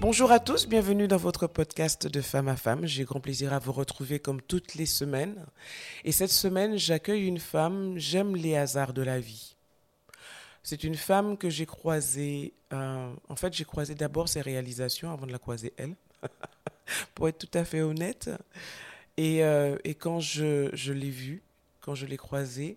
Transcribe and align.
Bonjour 0.00 0.30
à 0.30 0.38
tous, 0.38 0.68
bienvenue 0.68 1.08
dans 1.08 1.16
votre 1.16 1.48
podcast 1.48 2.06
de 2.06 2.20
femme 2.20 2.46
à 2.46 2.54
femme. 2.54 2.86
J'ai 2.86 3.02
grand 3.02 3.18
plaisir 3.18 3.52
à 3.52 3.58
vous 3.58 3.72
retrouver 3.72 4.20
comme 4.20 4.40
toutes 4.40 4.76
les 4.76 4.86
semaines. 4.86 5.44
Et 6.04 6.12
cette 6.12 6.30
semaine, 6.30 6.78
j'accueille 6.78 7.26
une 7.26 7.40
femme, 7.40 7.98
j'aime 7.98 8.36
les 8.36 8.54
hasards 8.54 8.92
de 8.92 9.02
la 9.02 9.18
vie. 9.18 9.56
C'est 10.62 10.84
une 10.84 10.94
femme 10.94 11.36
que 11.36 11.50
j'ai 11.50 11.66
croisée, 11.66 12.52
euh, 12.72 13.12
en 13.28 13.34
fait 13.34 13.52
j'ai 13.52 13.64
croisé 13.64 13.96
d'abord 13.96 14.28
ses 14.28 14.40
réalisations 14.40 15.10
avant 15.12 15.26
de 15.26 15.32
la 15.32 15.40
croiser 15.40 15.72
elle, 15.76 15.96
pour 17.16 17.26
être 17.28 17.38
tout 17.38 17.58
à 17.58 17.64
fait 17.64 17.80
honnête. 17.80 18.30
Et, 19.16 19.42
euh, 19.42 19.76
quand 19.98 20.20
je, 20.20 20.70
je 20.74 20.92
l'ai 20.92 21.10
vue, 21.10 21.42
quand 21.80 21.96
je 21.96 22.06
l'ai 22.06 22.16
croisée, 22.16 22.76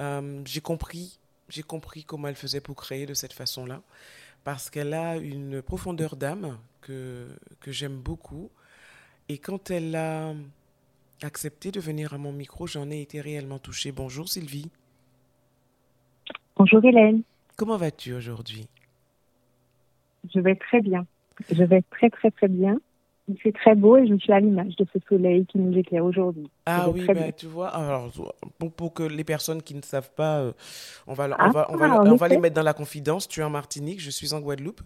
euh, 0.00 0.42
j'ai 0.44 0.60
compris, 0.60 1.16
j'ai 1.48 1.62
compris 1.62 2.02
comment 2.02 2.26
elle 2.26 2.34
faisait 2.34 2.60
pour 2.60 2.74
créer 2.74 3.06
de 3.06 3.14
cette 3.14 3.32
façon-là 3.32 3.82
parce 4.44 4.70
qu'elle 4.70 4.94
a 4.94 5.16
une 5.16 5.62
profondeur 5.62 6.16
d'âme 6.16 6.58
que, 6.82 7.26
que 7.60 7.72
j'aime 7.72 7.96
beaucoup. 7.96 8.50
Et 9.28 9.38
quand 9.38 9.70
elle 9.70 9.96
a 9.96 10.34
accepté 11.22 11.70
de 11.70 11.80
venir 11.80 12.12
à 12.12 12.18
mon 12.18 12.32
micro, 12.32 12.66
j'en 12.66 12.90
ai 12.90 13.00
été 13.00 13.20
réellement 13.20 13.58
touchée. 13.58 13.90
Bonjour 13.90 14.28
Sylvie. 14.28 14.70
Bonjour 16.56 16.84
Hélène. 16.84 17.22
Comment 17.56 17.78
vas-tu 17.78 18.12
aujourd'hui? 18.12 18.68
Je 20.32 20.40
vais 20.40 20.56
très 20.56 20.80
bien. 20.80 21.06
Je 21.50 21.64
vais 21.64 21.82
très 21.90 22.10
très 22.10 22.30
très 22.30 22.48
bien. 22.48 22.78
Il 23.26 23.40
fait 23.40 23.52
très 23.52 23.74
beau 23.74 23.96
et 23.96 24.06
je 24.06 24.14
suis 24.16 24.32
à 24.32 24.40
l'image 24.40 24.76
de 24.76 24.86
ce 24.92 24.98
soleil 25.08 25.46
qui 25.46 25.58
nous 25.58 25.76
éclaire 25.78 26.04
aujourd'hui. 26.04 26.50
Ah 26.66 26.90
oui, 26.90 27.06
bah, 27.06 27.32
tu 27.32 27.46
vois, 27.46 27.68
alors, 27.68 28.12
pour, 28.58 28.72
pour, 28.72 28.92
que 28.92 29.02
les 29.02 29.24
personnes 29.24 29.62
qui 29.62 29.74
ne 29.74 29.80
savent 29.80 30.10
pas, 30.10 30.40
euh, 30.40 30.52
on, 31.06 31.14
va, 31.14 31.28
ah, 31.38 31.48
on, 31.48 31.50
va, 31.50 31.66
on, 31.70 31.76
va, 31.76 32.02
on 32.02 32.16
va 32.16 32.28
les 32.28 32.36
mettre 32.36 32.54
dans 32.54 32.62
la 32.62 32.74
confidence. 32.74 33.26
Tu 33.26 33.40
es 33.40 33.42
en 33.42 33.50
Martinique, 33.50 34.00
je 34.00 34.10
suis 34.10 34.34
en 34.34 34.40
Guadeloupe. 34.40 34.82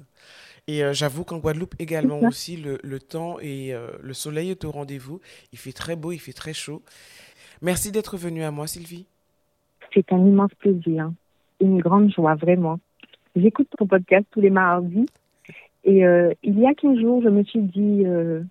Et 0.69 0.85
euh, 0.85 0.93
j'avoue 0.93 1.25
qu'en 1.25 1.39
Guadeloupe 1.39 1.75
également 1.81 2.21
aussi, 2.21 2.57
le, 2.57 2.79
le 2.85 3.01
temps 3.01 3.41
et 3.41 3.75
euh, 3.75 3.89
le 4.01 4.15
soleil 4.15 4.51
est 4.51 4.65
au 4.65 4.71
rendez-vous. 4.71 5.21
Il 5.53 5.59
fait 5.59 5.73
très 5.73 5.97
beau, 5.97 6.13
il 6.13 6.21
fait 6.21 6.33
très 6.33 6.53
chaud. 6.53 6.83
Merci 7.61 7.91
d'être 7.91 8.17
venue 8.17 8.45
à 8.45 8.53
moi, 8.53 8.69
Sylvie. 8.69 9.07
C'est 9.93 10.13
un 10.13 10.19
immense 10.19 10.55
plaisir, 10.59 11.11
une 11.61 11.81
grande 11.81 12.13
joie, 12.13 12.35
vraiment. 12.37 12.79
J'écoute 13.35 13.69
ton 13.77 13.87
podcast 13.87 14.27
tous 14.31 14.41
les 14.41 14.51
mardis 14.51 15.07
et 15.89 16.05
euh, 16.05 16.35
il 16.43 16.59
y 16.61 16.67
a 16.67 16.75
15 16.75 16.99
jours, 17.01 17.23
je 17.23 17.31
me 17.31 17.43
suis 17.45 17.63
dit, 17.63 18.03
euh, 18.05 18.43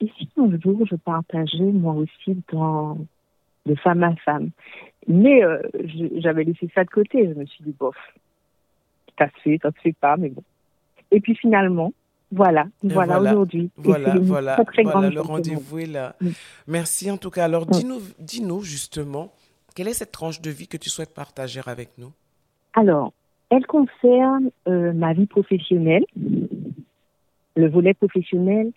et 0.00 0.08
si 0.16 0.28
un 0.36 0.56
jour 0.60 0.86
je 0.88 0.94
partageais 0.94 1.64
moi 1.64 1.94
aussi 1.94 2.40
dans 2.52 2.96
de 3.66 3.74
femme 3.74 4.04
à 4.04 4.14
femme? 4.24 4.50
Mais 5.08 5.42
euh, 5.42 5.60
j'avais 6.18 6.44
laissé 6.44 6.70
ça 6.72 6.84
de 6.84 6.90
côté. 6.90 7.26
Je 7.26 7.34
me 7.34 7.44
suis 7.44 7.64
dit, 7.64 7.74
bof, 7.76 7.96
ça 9.18 9.26
se 9.26 9.40
fait, 9.42 9.58
ça 9.60 9.70
se 9.72 9.80
fait 9.80 9.96
pas, 10.00 10.16
mais 10.16 10.28
bon. 10.28 10.44
Et 11.10 11.20
puis 11.20 11.34
finalement, 11.34 11.92
voilà, 12.30 12.68
voilà, 12.84 13.18
voilà 13.18 13.32
aujourd'hui. 13.32 13.70
Voilà, 13.76 14.14
voilà, 14.20 14.54
très, 14.54 14.64
très 14.64 14.82
voilà 14.84 15.10
le 15.10 15.20
rendez-vous 15.20 15.80
est 15.80 15.86
là. 15.86 16.14
Oui. 16.20 16.32
Merci 16.68 17.10
en 17.10 17.16
tout 17.16 17.30
cas. 17.30 17.46
Alors, 17.46 17.66
dis-nous, 17.66 18.00
dis-nous 18.20 18.62
justement, 18.62 19.32
quelle 19.74 19.88
est 19.88 19.94
cette 19.94 20.12
tranche 20.12 20.40
de 20.40 20.50
vie 20.50 20.68
que 20.68 20.76
tu 20.76 20.88
souhaites 20.88 21.12
partager 21.12 21.60
avec 21.66 21.98
nous? 21.98 22.12
Alors, 22.74 23.12
elle 23.50 23.66
concerne 23.66 24.50
euh, 24.68 24.92
ma 24.92 25.12
vie 25.12 25.26
professionnelle, 25.26 26.04
le 27.56 27.68
volet 27.68 27.94
professionnel, 27.94 28.72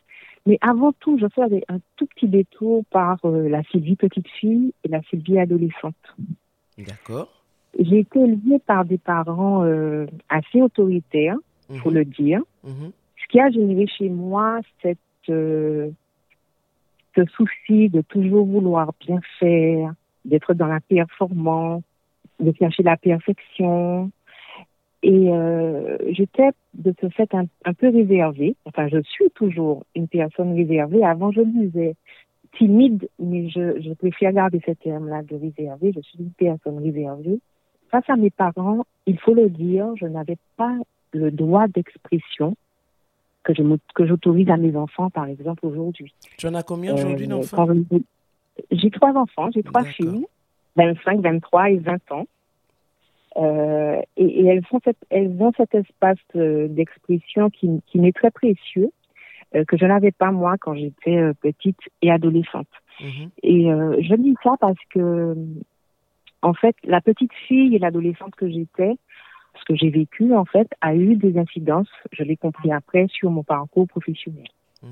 mais 0.46 0.58
avant 0.62 0.92
tout, 0.92 1.18
je 1.18 1.28
fais 1.34 1.64
un 1.70 1.80
tout 1.96 2.06
petit 2.08 2.28
détour 2.28 2.84
par 2.92 3.18
euh, 3.24 3.48
la 3.48 3.64
Sylvie 3.64 3.96
petite 3.96 4.28
fille 4.28 4.74
et 4.84 4.90
la 4.90 5.02
Sylvie 5.04 5.40
adolescente. 5.40 5.96
D'accord. 6.78 7.30
J'ai 7.80 8.00
été 8.00 8.20
élevée 8.20 8.60
par 8.60 8.86
des 8.86 8.98
parents 8.98 9.64
euh, 9.64 10.06
assez 10.30 10.62
autoritaires, 10.62 11.38
il 11.70 11.78
mmh. 11.78 11.80
faut 11.80 11.90
le 11.90 12.06
dire, 12.06 12.42
mmh. 12.64 12.88
ce 13.18 13.28
qui 13.30 13.40
a 13.40 13.50
généré 13.50 13.88
chez 13.88 14.10
moi 14.10 14.60
cette, 14.82 14.98
euh, 15.30 15.90
ce 17.16 17.26
souci 17.26 17.90
de 17.90 18.02
toujours 18.02 18.46
vouloir 18.46 18.92
bien 19.00 19.20
faire, 19.40 19.94
d'être 20.26 20.54
dans 20.54 20.68
la 20.68 20.82
performance, 20.82 21.84
de 22.40 22.54
chercher 22.58 22.84
la 22.84 22.98
perfection, 22.98 24.12
et 25.04 25.30
euh, 25.34 25.98
j'étais 26.12 26.50
de 26.74 26.94
ce 27.00 27.10
fait 27.10 27.34
un, 27.36 27.46
un, 27.66 27.74
peu 27.74 27.90
réservée. 27.90 28.56
Enfin, 28.66 28.88
je 28.88 29.02
suis 29.02 29.30
toujours 29.36 29.84
une 29.96 30.08
personne 30.08 30.56
réservée. 30.56 31.04
Avant, 31.04 31.32
je 31.32 31.42
disais 31.42 31.96
timide, 32.58 33.10
mais 33.20 33.50
je, 33.50 33.82
je 33.82 33.94
préfère 33.94 34.32
garder 34.32 34.62
ce 34.66 34.72
terme-là 34.72 35.22
de 35.24 35.36
réservée. 35.36 35.92
Je 35.94 36.02
suis 36.02 36.20
une 36.20 36.32
personne 36.32 36.82
réservée. 36.82 37.40
Face 37.92 38.10
à 38.10 38.16
mes 38.16 38.30
parents, 38.30 38.86
il 39.06 39.20
faut 39.20 39.34
le 39.34 39.50
dire, 39.50 39.88
je 39.98 40.06
n'avais 40.06 40.38
pas 40.56 40.76
le 41.12 41.32
droit 41.32 41.68
d'expression 41.68 42.56
que 43.44 43.54
je 43.54 43.62
que 43.94 44.08
j'autorise 44.08 44.50
à 44.50 44.58
mes 44.58 44.76
enfants, 44.78 45.10
par 45.10 45.26
exemple, 45.26 45.66
aujourd'hui. 45.66 46.14
Tu 46.38 46.48
en 46.48 46.54
as 46.54 46.64
combien 46.64 46.94
aujourd'hui 46.94 47.26
euh, 47.26 47.30
d'enfants? 47.30 47.68
J'ai 48.72 48.90
trois 48.90 49.14
enfants, 49.14 49.50
j'ai 49.54 49.64
trois 49.64 49.84
filles, 49.84 50.26
25, 50.78 51.20
23 51.20 51.72
et 51.72 51.78
20 51.78 52.12
ans. 52.12 52.26
Euh, 53.38 54.02
et, 54.16 54.42
et, 54.42 54.46
elles, 54.48 54.66
font 54.66 54.80
cette, 54.84 55.04
elles 55.10 55.36
ont 55.40 55.52
cet 55.58 55.74
espace 55.74 56.18
euh, 56.36 56.68
d'expression 56.68 57.50
qui, 57.50 57.82
qui 57.88 58.00
m'est 58.00 58.12
très 58.12 58.32
précieux, 58.32 58.92
euh, 59.56 59.66
que 59.66 59.78
je 59.78 59.86
n'avais 59.86 60.12
pas 60.12 60.32
moi 60.32 60.56
quand 60.60 60.76
j'étais 60.76 61.18
euh, 61.18 61.34
petite 61.42 61.80
et 62.02 62.12
adolescente. 62.12 62.68
Mmh. 63.00 63.26
Et 63.42 63.64
je 63.64 64.16
dis 64.16 64.36
ça 64.44 64.52
parce 64.60 64.78
que, 64.92 65.36
en 66.44 66.54
fait, 66.54 66.76
la 66.84 67.02
petite 67.02 67.34
fille 67.48 67.76
et 67.76 67.80
l'adolescente 67.80 68.36
que 68.36 68.48
j'étais, 68.48 68.96
ce 69.60 69.66
que 69.66 69.76
j'ai 69.76 69.90
vécu, 69.90 70.34
en 70.36 70.46
fait, 70.46 70.68
a 70.82 70.96
eu 70.96 71.16
des 71.16 71.38
incidences, 71.38 71.90
je 72.12 72.24
l'ai 72.24 72.38
compris 72.38 72.72
après, 72.72 73.08
sur 73.08 73.32
mon 73.32 73.44
parcours 73.44 73.88
professionnel. 73.88 74.48
Mmh. 74.84 74.88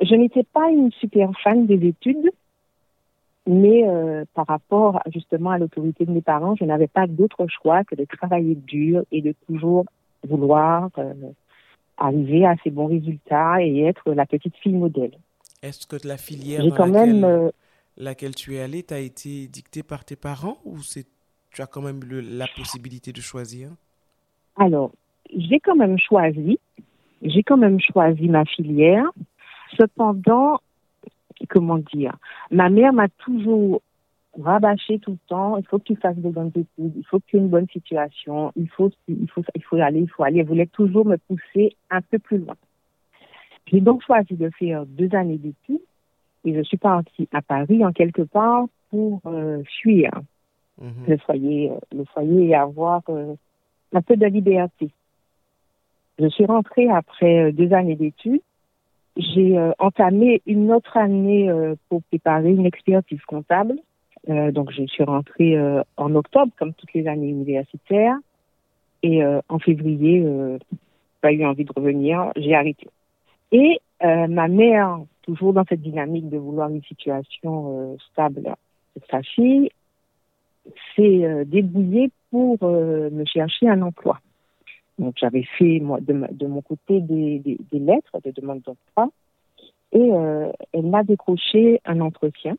Je 0.00 0.14
n'étais 0.14 0.44
pas 0.44 0.70
une 0.70 0.90
super 0.92 1.30
fan 1.42 1.66
des 1.66 1.86
études, 1.86 2.30
mais 3.50 3.82
euh, 3.84 4.24
par 4.32 4.46
rapport 4.46 5.02
justement 5.12 5.50
à 5.50 5.58
l'autorité 5.58 6.06
de 6.06 6.12
mes 6.12 6.20
parents, 6.22 6.54
je 6.54 6.64
n'avais 6.64 6.86
pas 6.86 7.08
d'autre 7.08 7.48
choix 7.48 7.82
que 7.82 7.96
de 7.96 8.04
travailler 8.04 8.54
dur 8.54 9.02
et 9.10 9.22
de 9.22 9.34
toujours 9.48 9.86
vouloir 10.22 10.88
euh, 10.98 11.12
arriver 11.96 12.46
à 12.46 12.54
ces 12.62 12.70
bons 12.70 12.86
résultats 12.86 13.60
et 13.60 13.82
être 13.82 14.12
la 14.12 14.24
petite 14.24 14.56
fille 14.58 14.76
modèle. 14.76 15.18
Est-ce 15.62 15.84
que 15.88 15.96
la 16.06 16.16
filière 16.16 16.64
dans 16.64 16.76
quand 16.76 16.86
laquelle, 16.86 17.12
même, 17.12 17.24
euh, 17.24 17.50
laquelle 17.96 18.36
tu 18.36 18.54
es 18.54 18.60
allée 18.60 18.84
t'a 18.84 19.00
été 19.00 19.48
dictée 19.48 19.82
par 19.82 20.04
tes 20.04 20.16
parents 20.16 20.58
ou 20.64 20.78
c'est 20.78 21.06
tu 21.52 21.60
as 21.60 21.66
quand 21.66 21.82
même 21.82 22.04
le, 22.04 22.20
la 22.20 22.46
possibilité 22.56 23.12
de 23.12 23.20
choisir? 23.20 23.70
Alors, 24.54 24.92
j'ai 25.36 25.58
quand 25.58 25.74
même 25.74 25.98
choisi, 25.98 26.60
j'ai 27.22 27.42
quand 27.42 27.56
même 27.56 27.80
choisi 27.80 28.28
ma 28.28 28.44
filière. 28.44 29.10
Cependant, 29.76 30.60
comment 31.46 31.78
dire, 31.78 32.16
ma 32.50 32.68
mère 32.68 32.92
m'a 32.92 33.08
toujours 33.08 33.80
rabâché 34.38 34.98
tout 34.98 35.12
le 35.12 35.18
temps, 35.28 35.56
il 35.56 35.66
faut 35.66 35.78
que 35.78 35.84
tu 35.84 35.96
fasses 35.96 36.16
de 36.16 36.28
bonnes 36.28 36.52
études, 36.54 36.92
il 36.96 37.04
faut 37.04 37.18
que 37.18 37.24
tu 37.26 37.36
aies 37.36 37.40
une 37.40 37.48
bonne 37.48 37.68
situation, 37.68 38.52
il 38.56 38.68
faut, 38.68 38.90
il 39.08 39.28
faut, 39.28 39.42
il 39.54 39.62
faut 39.62 39.76
aller, 39.76 40.00
il 40.00 40.08
faut 40.08 40.22
aller. 40.22 40.40
Elle 40.40 40.46
voulait 40.46 40.66
toujours 40.66 41.04
me 41.04 41.16
pousser 41.16 41.76
un 41.90 42.00
peu 42.00 42.18
plus 42.18 42.38
loin. 42.38 42.54
J'ai 43.66 43.80
donc 43.80 44.02
choisi 44.04 44.34
de 44.34 44.50
faire 44.50 44.86
deux 44.86 45.14
années 45.14 45.38
d'études 45.38 45.80
et 46.44 46.54
je 46.54 46.62
suis 46.62 46.76
partie 46.76 47.28
à 47.32 47.42
Paris 47.42 47.84
en 47.84 47.92
quelque 47.92 48.22
part 48.22 48.66
pour 48.90 49.20
euh, 49.26 49.62
fuir 49.80 50.10
mmh. 50.80 50.88
le 51.06 51.16
foyer, 51.18 51.72
le 51.92 52.04
foyer 52.04 52.48
et 52.48 52.54
avoir 52.54 53.02
euh, 53.08 53.34
un 53.92 54.02
peu 54.02 54.16
de 54.16 54.26
liberté. 54.26 54.90
Je 56.18 56.28
suis 56.28 56.44
rentrée 56.44 56.88
après 56.90 57.52
deux 57.52 57.72
années 57.72 57.96
d'études 57.96 58.42
j'ai 59.20 59.58
euh, 59.58 59.72
entamé 59.78 60.42
une 60.46 60.72
autre 60.72 60.96
année 60.96 61.50
euh, 61.50 61.74
pour 61.88 62.02
préparer 62.04 62.50
une 62.50 62.66
expertise 62.66 63.22
comptable. 63.26 63.76
Euh, 64.28 64.52
donc, 64.52 64.70
je 64.70 64.84
suis 64.84 65.04
rentrée 65.04 65.56
euh, 65.56 65.82
en 65.96 66.14
octobre, 66.14 66.52
comme 66.58 66.74
toutes 66.74 66.92
les 66.92 67.06
années 67.06 67.28
universitaires. 67.28 68.16
Et 69.02 69.22
euh, 69.22 69.40
en 69.48 69.58
février, 69.58 70.22
pas 71.22 71.32
eu 71.32 71.44
envie 71.44 71.64
de 71.64 71.72
revenir, 71.74 72.32
j'ai 72.36 72.54
arrêté. 72.54 72.86
Et 73.50 73.80
ma 74.02 74.48
mère, 74.48 75.00
toujours 75.22 75.54
dans 75.54 75.64
cette 75.66 75.80
dynamique 75.80 76.28
de 76.28 76.36
vouloir 76.36 76.68
une 76.68 76.82
situation 76.82 77.96
stable 78.12 78.42
de 78.96 79.02
sa 79.10 79.22
fille, 79.22 79.70
s'est 80.94 81.44
débrouillée 81.46 82.10
pour 82.30 82.58
me 82.62 83.24
chercher 83.24 83.70
un 83.70 83.80
emploi. 83.80 84.18
Donc 85.00 85.14
j'avais 85.16 85.44
fait 85.58 85.80
moi, 85.80 85.98
de, 86.00 86.46
mon 86.46 86.60
côté 86.60 87.00
des, 87.00 87.38
des, 87.40 87.58
des 87.72 87.78
lettres 87.78 88.18
de 88.22 88.30
demande 88.30 88.60
d'emploi 88.60 89.10
et 89.92 90.12
euh, 90.12 90.52
elle 90.72 90.86
m'a 90.86 91.02
décroché 91.02 91.80
un 91.84 92.00
entretien 92.00 92.56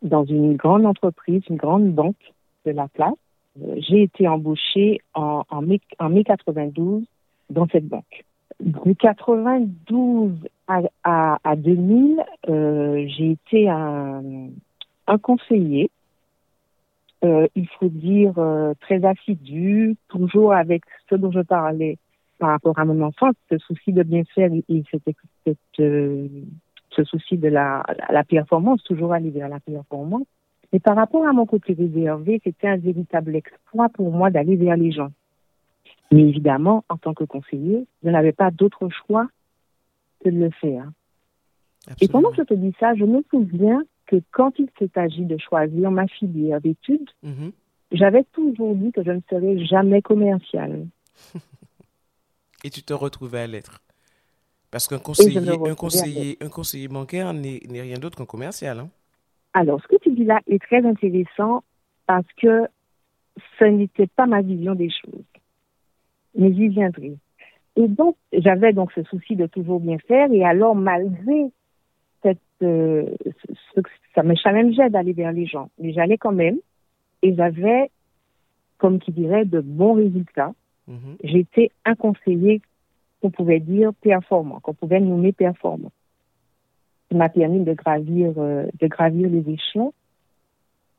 dans 0.00 0.24
une 0.24 0.56
grande 0.56 0.86
entreprise, 0.86 1.42
une 1.48 1.56
grande 1.56 1.92
banque 1.92 2.32
de 2.66 2.72
la 2.72 2.88
place. 2.88 3.14
Euh, 3.62 3.76
j'ai 3.78 4.02
été 4.02 4.26
embauchée 4.26 5.00
en, 5.14 5.44
mai, 5.62 5.80
en 6.00 6.08
mai 6.08 6.24
92 6.24 7.04
dans 7.50 7.68
cette 7.68 7.86
banque. 7.86 8.24
De 8.60 8.92
92 8.94 10.32
à, 10.66 10.80
à, 11.04 11.38
à 11.44 11.56
2000, 11.56 12.24
euh, 12.48 13.06
j'ai 13.08 13.32
été 13.32 13.68
un 13.68 14.48
conseiller. 15.20 15.90
Euh, 17.24 17.46
il 17.54 17.68
faut 17.68 17.88
dire 17.88 18.32
euh, 18.38 18.74
très 18.80 19.04
assidu, 19.04 19.96
toujours 20.08 20.52
avec 20.52 20.82
ce 21.08 21.14
dont 21.14 21.30
je 21.30 21.40
parlais 21.40 21.98
par 22.38 22.50
rapport 22.50 22.76
à 22.78 22.84
mon 22.84 23.00
enfance, 23.02 23.34
ce 23.48 23.58
souci 23.58 23.92
de 23.92 24.02
bien 24.02 24.24
faire 24.34 24.50
et 24.52 24.82
cette, 24.90 25.16
cette, 25.46 25.58
euh, 25.78 26.26
ce 26.90 27.04
souci 27.04 27.36
de 27.36 27.46
la, 27.46 27.84
la 28.10 28.24
performance, 28.24 28.82
toujours 28.82 29.12
aller 29.12 29.30
vers 29.30 29.48
la 29.48 29.60
performance. 29.60 30.26
Mais 30.72 30.80
par 30.80 30.96
rapport 30.96 31.24
à 31.24 31.32
mon 31.32 31.46
côté 31.46 31.74
réservé, 31.74 32.40
c'était 32.42 32.66
un 32.66 32.78
véritable 32.78 33.36
exploit 33.36 33.88
pour 33.90 34.10
moi 34.10 34.30
d'aller 34.30 34.56
vers 34.56 34.76
les 34.76 34.90
gens. 34.90 35.12
Mais 36.10 36.22
évidemment, 36.22 36.84
en 36.88 36.96
tant 36.96 37.14
que 37.14 37.24
conseiller, 37.24 37.86
je 38.02 38.10
n'avais 38.10 38.32
pas 38.32 38.50
d'autre 38.50 38.88
choix 38.88 39.28
que 40.24 40.30
de 40.30 40.38
le 40.38 40.50
faire. 40.50 40.90
Absolument. 41.86 41.96
Et 42.00 42.08
pendant 42.08 42.30
que 42.30 42.36
je 42.36 42.42
te 42.42 42.54
dis 42.54 42.74
ça, 42.80 42.94
je 42.94 43.04
me 43.04 43.22
souviens 43.30 43.82
que 44.12 44.22
quand 44.30 44.58
il 44.58 44.68
s'est 44.78 44.98
agi 44.98 45.24
de 45.24 45.38
choisir 45.38 45.90
ma 45.90 46.06
filière 46.06 46.60
d'études, 46.60 47.10
-hmm. 47.24 47.52
j'avais 47.92 48.24
toujours 48.32 48.74
dit 48.74 48.92
que 48.92 49.02
je 49.02 49.12
ne 49.18 49.22
serais 49.30 49.56
jamais 49.64 50.02
commerciale. 50.02 50.86
Et 52.64 52.70
tu 52.70 52.82
te 52.82 52.92
retrouvais 52.92 53.40
à 53.46 53.46
l'être. 53.46 53.80
Parce 54.70 54.86
qu'un 54.88 54.98
conseiller, 54.98 55.38
un 55.74 55.74
conseiller, 55.74 56.36
un 56.46 56.50
conseiller 56.58 56.88
bancaire 56.88 57.32
n'est 57.32 57.84
rien 57.88 57.98
d'autre 57.98 58.16
qu'un 58.18 58.30
commercial. 58.34 58.76
Hein? 58.80 58.88
Alors, 59.60 59.78
ce 59.82 59.88
que 59.88 59.98
tu 60.04 60.10
dis 60.18 60.24
là 60.32 60.38
est 60.46 60.62
très 60.68 60.82
intéressant 60.92 61.54
parce 62.06 62.30
que 62.40 62.54
ce 63.58 63.64
n'était 63.78 64.10
pas 64.18 64.26
ma 64.34 64.40
vision 64.42 64.74
des 64.74 64.92
choses. 65.00 65.30
Mais 66.38 66.50
j'y 66.54 66.68
viendrai. 66.68 67.12
Et 67.80 67.88
donc, 68.00 68.14
j'avais 68.44 68.72
donc 68.78 68.88
ce 68.92 69.02
souci 69.12 69.32
de 69.42 69.46
toujours 69.46 69.80
bien 69.80 69.98
faire. 70.10 70.28
Et 70.38 70.44
alors, 70.52 70.74
malgré 70.74 71.40
ce, 72.62 73.82
ça 74.14 74.22
me 74.22 74.34
challengeait 74.34 74.90
d'aller 74.90 75.12
vers 75.12 75.32
les 75.32 75.46
gens. 75.46 75.68
Mais 75.78 75.92
j'allais 75.92 76.18
quand 76.18 76.32
même. 76.32 76.58
Et 77.22 77.34
j'avais, 77.34 77.90
comme 78.78 78.98
qui 78.98 79.12
dirait, 79.12 79.44
de 79.44 79.60
bons 79.60 79.94
résultats. 79.94 80.52
Mm 80.88 80.94
-hmm. 80.94 81.16
J'étais 81.24 81.70
un 81.84 81.94
conseiller 81.94 82.60
qu'on 83.20 83.30
pouvait 83.30 83.60
dire 83.60 83.90
performant, 83.94 84.60
qu'on 84.60 84.74
pouvait 84.74 85.00
nommer 85.00 85.32
performant. 85.32 85.92
Ça 87.10 87.16
m'a 87.16 87.28
permis 87.28 87.62
de 87.64 87.74
gravir, 87.74 88.32
euh, 88.36 88.66
de 88.80 88.86
gravir 88.88 89.28
les 89.28 89.44
échelons 89.56 89.92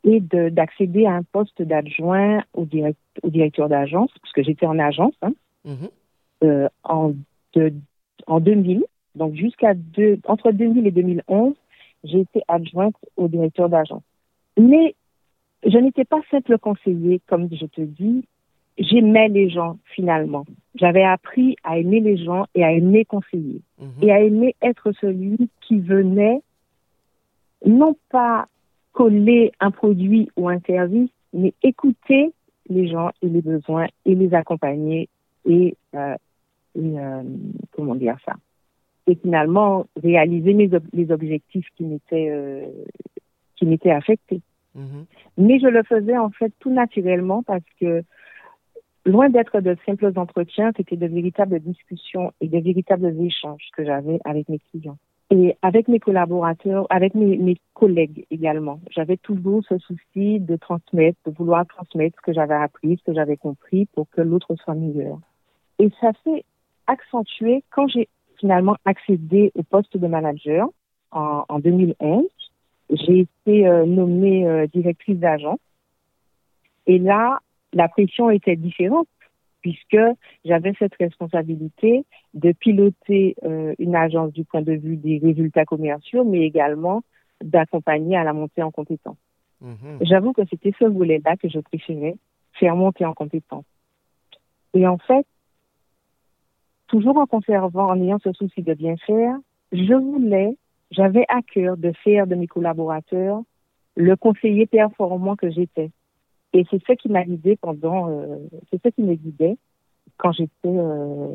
et 0.05 0.19
d'accéder 0.59 1.05
à 1.05 1.13
un 1.15 1.23
poste 1.23 1.61
d'adjoint 1.61 2.43
au, 2.53 2.65
direct, 2.65 2.99
au, 3.23 3.29
directeur 3.29 3.67
d'agence, 3.69 4.11
parce 4.21 4.33
que 4.33 4.43
j'étais 4.43 4.65
en 4.65 4.77
agence, 4.79 5.17
hein, 5.21 5.33
mm 5.65 5.73
-hmm. 5.73 5.89
euh, 6.45 6.67
en, 6.83 7.13
de, 7.55 7.73
en 8.27 8.39
2000. 8.39 8.83
Donc, 9.15 9.35
jusqu'à 9.35 9.73
deux, 9.73 10.19
entre 10.25 10.51
2000 10.51 10.87
et 10.87 10.91
2011, 10.91 11.53
j'ai 12.03 12.21
été 12.21 12.41
adjointe 12.47 12.95
au 13.17 13.27
directeur 13.27 13.69
d'agence. 13.69 14.03
Mais 14.57 14.95
je 15.65 15.77
n'étais 15.77 16.05
pas 16.05 16.21
simple 16.29 16.57
conseiller, 16.57 17.21
comme 17.27 17.47
je 17.51 17.65
te 17.65 17.81
dis, 17.81 18.25
j'aimais 18.77 19.29
les 19.29 19.49
gens 19.49 19.77
finalement. 19.95 20.45
J'avais 20.75 21.03
appris 21.03 21.55
à 21.63 21.77
aimer 21.77 21.99
les 21.99 22.17
gens 22.17 22.45
et 22.55 22.63
à 22.63 22.71
aimer 22.71 23.05
conseiller 23.05 23.61
-hmm. 23.79 24.05
et 24.05 24.11
à 24.11 24.19
aimer 24.21 24.55
être 24.61 24.91
celui 24.99 25.49
qui 25.61 25.79
venait 25.79 26.41
non 27.65 27.95
pas 28.09 28.47
coller 28.91 29.51
un 29.59 29.71
produit 29.71 30.29
ou 30.35 30.49
un 30.49 30.59
service, 30.61 31.09
mais 31.33 31.53
écouter 31.63 32.31
les 32.69 32.87
gens 32.87 33.09
et 33.21 33.29
les 33.29 33.41
besoins 33.41 33.87
et 34.05 34.15
les 34.15 34.33
accompagner 34.33 35.09
et, 35.45 35.75
euh, 35.95 36.15
et 36.75 36.99
euh, 36.99 37.23
comment 37.71 37.95
dire 37.95 38.17
ça? 38.25 38.33
Et 39.07 39.15
finalement 39.15 39.85
réaliser 40.01 40.53
mes 40.53 40.73
ob 40.73 40.83
les 40.93 41.11
objectifs 41.11 41.67
qui 41.75 41.83
m'étaient 41.83 42.29
euh, 42.29 42.65
qui 43.55 43.65
m'étaient 43.65 43.91
affectés. 43.91 44.41
Mm 44.75 44.81
-hmm. 44.81 45.05
Mais 45.37 45.59
je 45.59 45.67
le 45.67 45.83
faisais 45.83 46.17
en 46.17 46.29
fait 46.29 46.51
tout 46.59 46.71
naturellement 46.71 47.43
parce 47.43 47.69
que 47.79 48.03
loin 49.05 49.29
d'être 49.29 49.59
de 49.61 49.75
simples 49.85 50.11
entretiens, 50.15 50.71
c'était 50.75 50.95
de 50.95 51.07
véritables 51.07 51.59
discussions 51.59 52.31
et 52.41 52.47
de 52.47 52.59
véritables 52.59 53.13
échanges 53.21 53.67
que 53.75 53.83
j'avais 53.83 54.19
avec 54.25 54.47
mes 54.49 54.59
clients. 54.59 54.97
Et 55.29 55.55
avec 55.61 55.87
mes 55.87 55.99
collaborateurs, 55.99 56.85
avec 56.89 57.15
mes, 57.15 57.37
mes 57.37 57.57
collègues 57.73 58.25
également. 58.29 58.79
J'avais 58.91 59.17
toujours 59.17 59.63
ce 59.67 59.77
souci 59.79 60.39
de 60.39 60.55
transmettre, 60.57 61.17
de 61.25 61.31
vouloir 61.31 61.65
transmettre 61.65 62.15
ce 62.17 62.25
que 62.27 62.33
j'avais 62.33 62.53
appris, 62.53 62.97
ce 62.97 63.03
que 63.03 63.13
j'avais 63.13 63.37
compris 63.37 63.87
pour 63.93 64.07
que 64.11 64.21
l'autre 64.21 64.55
soit 64.55 64.75
meilleur. 64.75 65.17
Et 65.79 65.89
ça 65.99 66.11
s'est 66.23 66.43
accentué 66.87 67.63
quand 67.71 67.87
j'ai 67.87 68.07
finalement 68.43 68.75
accédé 68.83 69.53
au 69.55 69.63
poste 69.63 69.95
de 69.95 70.05
manager 70.05 70.67
en, 71.11 71.45
en 71.47 71.59
2011. 71.59 72.25
J'ai 72.89 73.19
été 73.19 73.65
euh, 73.65 73.85
nommée 73.85 74.45
euh, 74.45 74.67
directrice 74.67 75.17
d'agence. 75.17 75.61
Et 76.85 76.99
là, 76.99 77.39
la 77.71 77.87
pression 77.87 78.29
était 78.29 78.57
différente 78.57 79.07
puisque 79.61 80.03
j'avais 80.43 80.73
cette 80.77 80.95
responsabilité 80.99 82.03
de 82.33 82.51
piloter 82.51 83.35
euh, 83.45 83.73
une 83.79 83.95
agence 83.95 84.33
du 84.33 84.43
point 84.43 84.61
de 84.61 84.73
vue 84.73 84.97
des 84.97 85.21
résultats 85.23 85.63
commerciaux, 85.63 86.25
mais 86.25 86.41
également 86.41 87.01
d'accompagner 87.41 88.17
à 88.17 88.25
la 88.25 88.33
montée 88.33 88.61
en 88.61 88.71
compétence. 88.71 89.21
Mm 89.61 89.73
-hmm. 89.73 89.97
J'avoue 90.09 90.33
que 90.33 90.45
c'était 90.49 90.75
ce 90.79 90.87
volet-là 90.99 91.37
que 91.41 91.47
je 91.55 91.61
préférais, 91.69 92.15
faire 92.59 92.75
monter 92.75 93.05
en 93.05 93.13
compétence. 93.21 93.67
Et 94.73 94.85
en 94.85 94.97
fait, 95.07 95.25
toujours 96.93 97.17
en 97.17 97.25
conservant, 97.25 97.89
en 97.89 97.99
ayant 97.99 98.19
ce 98.19 98.31
souci 98.33 98.61
de 98.61 98.75
bien 98.75 98.95
faire, 98.97 99.35
je 99.71 99.95
voulais, 99.95 100.55
j'avais 100.91 101.25
à 101.27 101.41
cœur 101.41 101.75
de 101.75 101.91
faire 102.03 102.27
de 102.27 102.35
mes 102.35 102.45
collaborateurs 102.45 103.41
le 103.95 104.15
conseiller 104.15 104.67
performant 104.67 105.35
que 105.35 105.49
j'étais. 105.49 105.89
Et 106.53 106.67
c'est 106.69 106.79
ce 106.85 106.93
qui 106.93 107.09
m'a 107.09 107.23
guidé 107.23 107.55
pendant, 107.55 108.09
euh, 108.09 108.37
c'est 108.69 108.79
ce 108.83 108.89
qui 108.89 109.01
me 109.01 109.15
guidait 109.15 109.57
quand 110.17 110.33
j'étais 110.33 110.51
euh, 110.65 111.33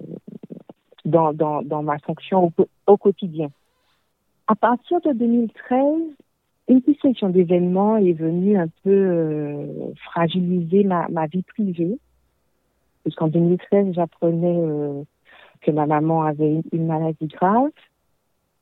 dans, 1.04 1.32
dans, 1.32 1.62
dans 1.62 1.82
ma 1.82 1.98
fonction 1.98 2.52
au, 2.86 2.96
quotidien. 2.96 3.50
À 4.46 4.54
partir 4.54 5.00
de 5.00 5.12
2013, 5.12 6.02
une 6.68 6.82
succession 6.82 7.30
d'événements 7.30 7.96
est 7.96 8.12
venue 8.12 8.56
un 8.56 8.68
peu 8.84 8.90
euh, 8.90 9.92
fragiliser 10.04 10.84
ma, 10.84 11.08
ma 11.08 11.26
vie 11.26 11.42
privée. 11.42 11.98
Puisqu'en 13.02 13.26
2013, 13.26 13.94
j'apprenais 13.94 15.04
que 15.60 15.70
ma 15.70 15.86
maman 15.86 16.22
avait 16.22 16.62
une, 16.72 16.86
maladie 16.86 17.26
grave. 17.26 17.70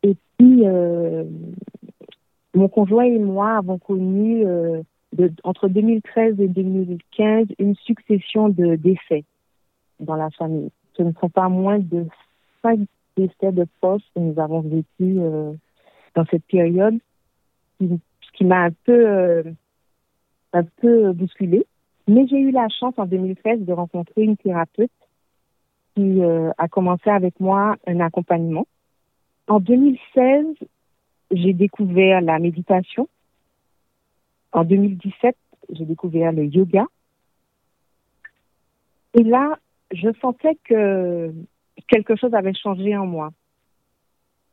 Et 0.02 0.16
puis, 0.38 0.66
euh, 0.66 1.24
mon 2.54 2.68
conjoint 2.68 3.04
et 3.04 3.18
moi 3.18 3.58
avons 3.58 3.78
connu 3.78 4.46
euh, 4.46 4.82
entre 5.44 5.68
2013 5.68 6.40
et 6.40 6.48
2015 6.48 7.48
une 7.58 7.74
succession 7.76 8.48
de 8.48 8.76
décès 8.76 9.24
dans 10.00 10.16
la 10.16 10.30
famille. 10.30 10.70
Ce 10.96 11.02
ne 11.02 11.12
sont 11.20 11.28
pas 11.28 11.48
moins 11.48 11.78
de 11.78 12.06
cinq 12.62 12.80
décès 13.16 13.52
de 13.52 13.66
poste 13.80 14.06
que 14.14 14.20
nous 14.20 14.38
avons 14.40 14.60
vécu 14.60 14.84
euh, 15.00 15.52
dans 16.14 16.24
cette 16.26 16.44
période, 16.44 16.98
ce 17.80 17.96
qui 18.34 18.44
m'a 18.44 18.64
un 18.64 18.70
peu 18.84 19.44
un 20.52 20.64
peu 20.80 21.12
bousculée. 21.12 21.66
Mais 22.08 22.26
j'ai 22.28 22.38
eu 22.38 22.50
la 22.50 22.68
chance 22.68 22.94
en 22.98 23.06
2013 23.06 23.60
de 23.60 23.72
rencontrer 23.72 24.22
une 24.22 24.36
thérapeute 24.36 24.90
qui 25.96 26.22
euh, 26.22 26.52
a 26.58 26.68
commencé 26.68 27.10
avec 27.10 27.40
moi 27.40 27.76
un 27.86 28.00
accompagnement. 28.00 28.66
En 29.48 29.58
2016, 29.58 30.46
j'ai 31.32 31.52
découvert 31.54 32.20
la 32.20 32.38
méditation 32.38 33.08
en 34.56 34.64
2017, 34.64 35.36
j'ai 35.70 35.84
découvert 35.84 36.32
le 36.32 36.46
yoga. 36.46 36.86
Et 39.12 39.22
là, 39.22 39.58
je 39.92 40.08
sentais 40.20 40.56
que 40.64 41.32
quelque 41.88 42.16
chose 42.16 42.32
avait 42.34 42.54
changé 42.54 42.96
en 42.96 43.06
moi. 43.06 43.32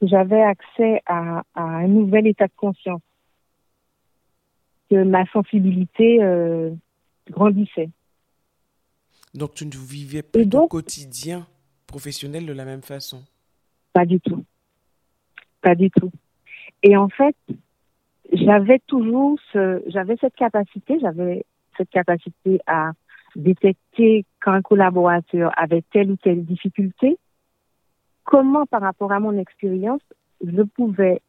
J'avais 0.02 0.42
accès 0.42 1.02
à, 1.06 1.44
un 1.56 1.88
nouvel 1.88 2.28
état 2.28 2.48
de 2.48 2.54
conscience. 2.58 3.02
Que 4.90 5.04
ma 5.04 5.26
sensibilité 5.28 6.22
euh, 6.22 6.72
grandissait. 7.30 7.90
Donc 9.34 9.56
tu 9.56 9.66
ne 9.66 9.72
vivais 9.72 10.22
plus 10.22 10.48
ton 10.48 10.68
quotidien 10.68 11.48
professionnel 11.88 12.46
de 12.46 12.54
la 12.54 12.66
même 12.66 12.82
façon? 12.82 13.24
Pas 13.94 14.06
du 14.06 14.20
tout. 14.20 14.44
Pas 15.62 15.76
du 15.76 15.90
tout. 15.92 16.12
Et 16.84 16.98
en 16.98 17.10
fait, 17.10 17.36
j'avais 18.32 18.80
toujours 18.88 19.40
ce, 19.52 19.82
j'avais 19.88 20.18
cette 20.18 20.36
capacité, 20.36 21.00
j'avais 21.00 21.46
cette 21.78 21.90
capacité 21.90 22.60
à 22.68 22.92
détecter 23.36 24.26
quand 24.42 24.52
un 24.52 24.62
collaborateur 24.62 25.52
avait 25.58 25.84
telle 25.92 26.12
ou 26.12 26.16
telle 26.18 26.46
difficulté, 26.46 27.18
comment 28.24 28.66
par 28.66 28.82
rapport 28.82 29.12
à 29.12 29.20
mon 29.20 29.38
expérience, 29.38 30.02
je 30.46 30.62
pouvais 30.62 31.22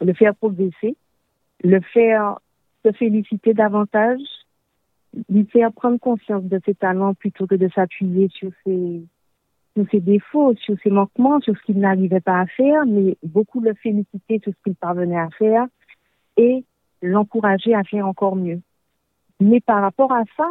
le 0.00 0.12
faire 0.12 0.34
progresser, 0.34 0.96
le 1.64 1.80
faire 1.80 2.38
se 2.84 2.92
féliciter 2.92 3.54
davantage 3.54 4.20
lui 5.28 5.46
faire 5.46 5.72
prendre 5.72 5.98
conscience 5.98 6.44
de 6.44 6.60
ses 6.64 6.74
talents 6.74 7.14
plutôt 7.14 7.46
que 7.46 7.54
de 7.54 7.68
s'appuyer 7.68 8.28
sur 8.28 8.50
ses, 8.64 9.02
sur 9.76 9.90
ses 9.90 10.00
défauts, 10.00 10.54
sur 10.56 10.76
ses 10.82 10.90
manquements, 10.90 11.40
sur 11.40 11.56
ce 11.56 11.62
qu'il 11.62 11.78
n'arrivait 11.78 12.20
pas 12.20 12.40
à 12.40 12.46
faire, 12.46 12.84
mais 12.86 13.16
beaucoup 13.22 13.60
le 13.60 13.74
féliciter 13.74 14.40
sur 14.42 14.52
ce 14.52 14.62
qu'il 14.64 14.74
parvenait 14.74 15.18
à 15.18 15.28
faire 15.30 15.66
et 16.36 16.64
l'encourager 17.02 17.74
à 17.74 17.84
faire 17.84 18.06
encore 18.06 18.36
mieux. 18.36 18.60
Mais 19.40 19.60
par 19.60 19.82
rapport 19.82 20.12
à 20.12 20.24
ça, 20.36 20.48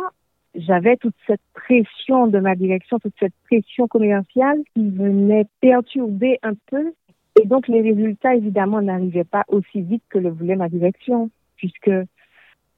j'avais 0.55 0.97
toute 0.97 1.15
cette 1.27 1.41
pression 1.53 2.27
de 2.27 2.39
ma 2.39 2.55
direction, 2.55 2.99
toute 2.99 3.13
cette 3.19 3.33
pression 3.45 3.87
commerciale 3.87 4.59
qui 4.73 4.89
venait 4.89 5.45
perturber 5.61 6.39
un 6.41 6.53
peu. 6.69 6.93
Et 7.41 7.45
donc, 7.45 7.67
les 7.67 7.81
résultats, 7.81 8.35
évidemment, 8.35 8.81
n'arrivaient 8.81 9.23
pas 9.23 9.43
aussi 9.49 9.81
vite 9.81 10.03
que 10.09 10.17
le 10.17 10.29
voulait 10.29 10.55
ma 10.55 10.69
direction, 10.69 11.29
puisque 11.57 11.91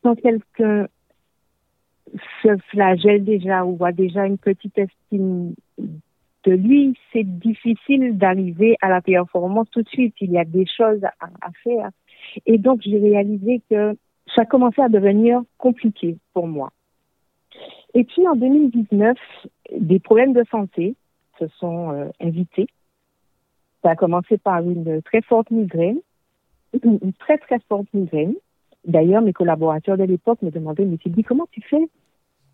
quand 0.04 0.16
quelqu'un 0.16 0.88
se 2.42 2.58
flagelle 2.70 3.24
déjà 3.24 3.66
ou 3.66 3.84
a 3.84 3.92
déjà 3.92 4.26
une 4.26 4.38
petite 4.38 4.78
estime 4.78 5.54
de 6.46 6.52
lui, 6.54 6.98
c'est 7.12 7.24
difficile 7.24 8.18
d'arriver 8.18 8.78
à 8.82 8.90
la 8.90 9.02
performance 9.02 9.70
tout 9.72 9.82
de 9.82 9.90
suite. 9.90 10.16
Il 10.22 10.32
y 10.32 10.38
a 10.38 10.46
des 10.46 10.66
choses 10.66 11.04
à, 11.04 11.28
à 11.42 11.52
faire. 11.64 11.90
Et 12.46 12.58
donc, 12.58 12.82
j'ai 12.82 12.98
réalisé 12.98 13.62
que 13.70 13.98
ça 14.36 14.46
commençait 14.46 14.82
à 14.82 14.90
devenir 14.90 15.42
compliqué 15.58 16.18
pour 16.34 16.48
moi. 16.48 16.72
Et 17.94 18.04
puis 18.04 18.28
en 18.28 18.36
2019, 18.36 19.18
des 19.80 20.00
problèmes 20.00 20.34
de 20.34 20.44
santé 20.52 20.96
se 21.40 21.48
sont 21.60 21.92
euh, 21.92 22.10
invités. 22.20 22.68
Ça 23.82 23.92
a 23.92 23.96
commencé 23.96 24.38
par 24.38 24.62
une 24.62 25.02
très 25.02 25.22
forte 25.22 25.50
migraine, 25.52 26.00
une 26.84 27.14
très 27.14 27.38
très 27.38 27.60
forte 27.68 27.88
migraine. 27.94 28.36
D'ailleurs, 28.90 29.22
mes 29.22 29.34
collaborateurs 29.34 29.98
de 29.98 30.04
l'époque 30.04 30.42
me 30.42 30.50
demandaient, 30.50 30.84
mais 30.84 30.98
Sylvie, 31.04 31.24
comment 31.24 31.48
tu 31.52 31.62
fais? 31.62 31.88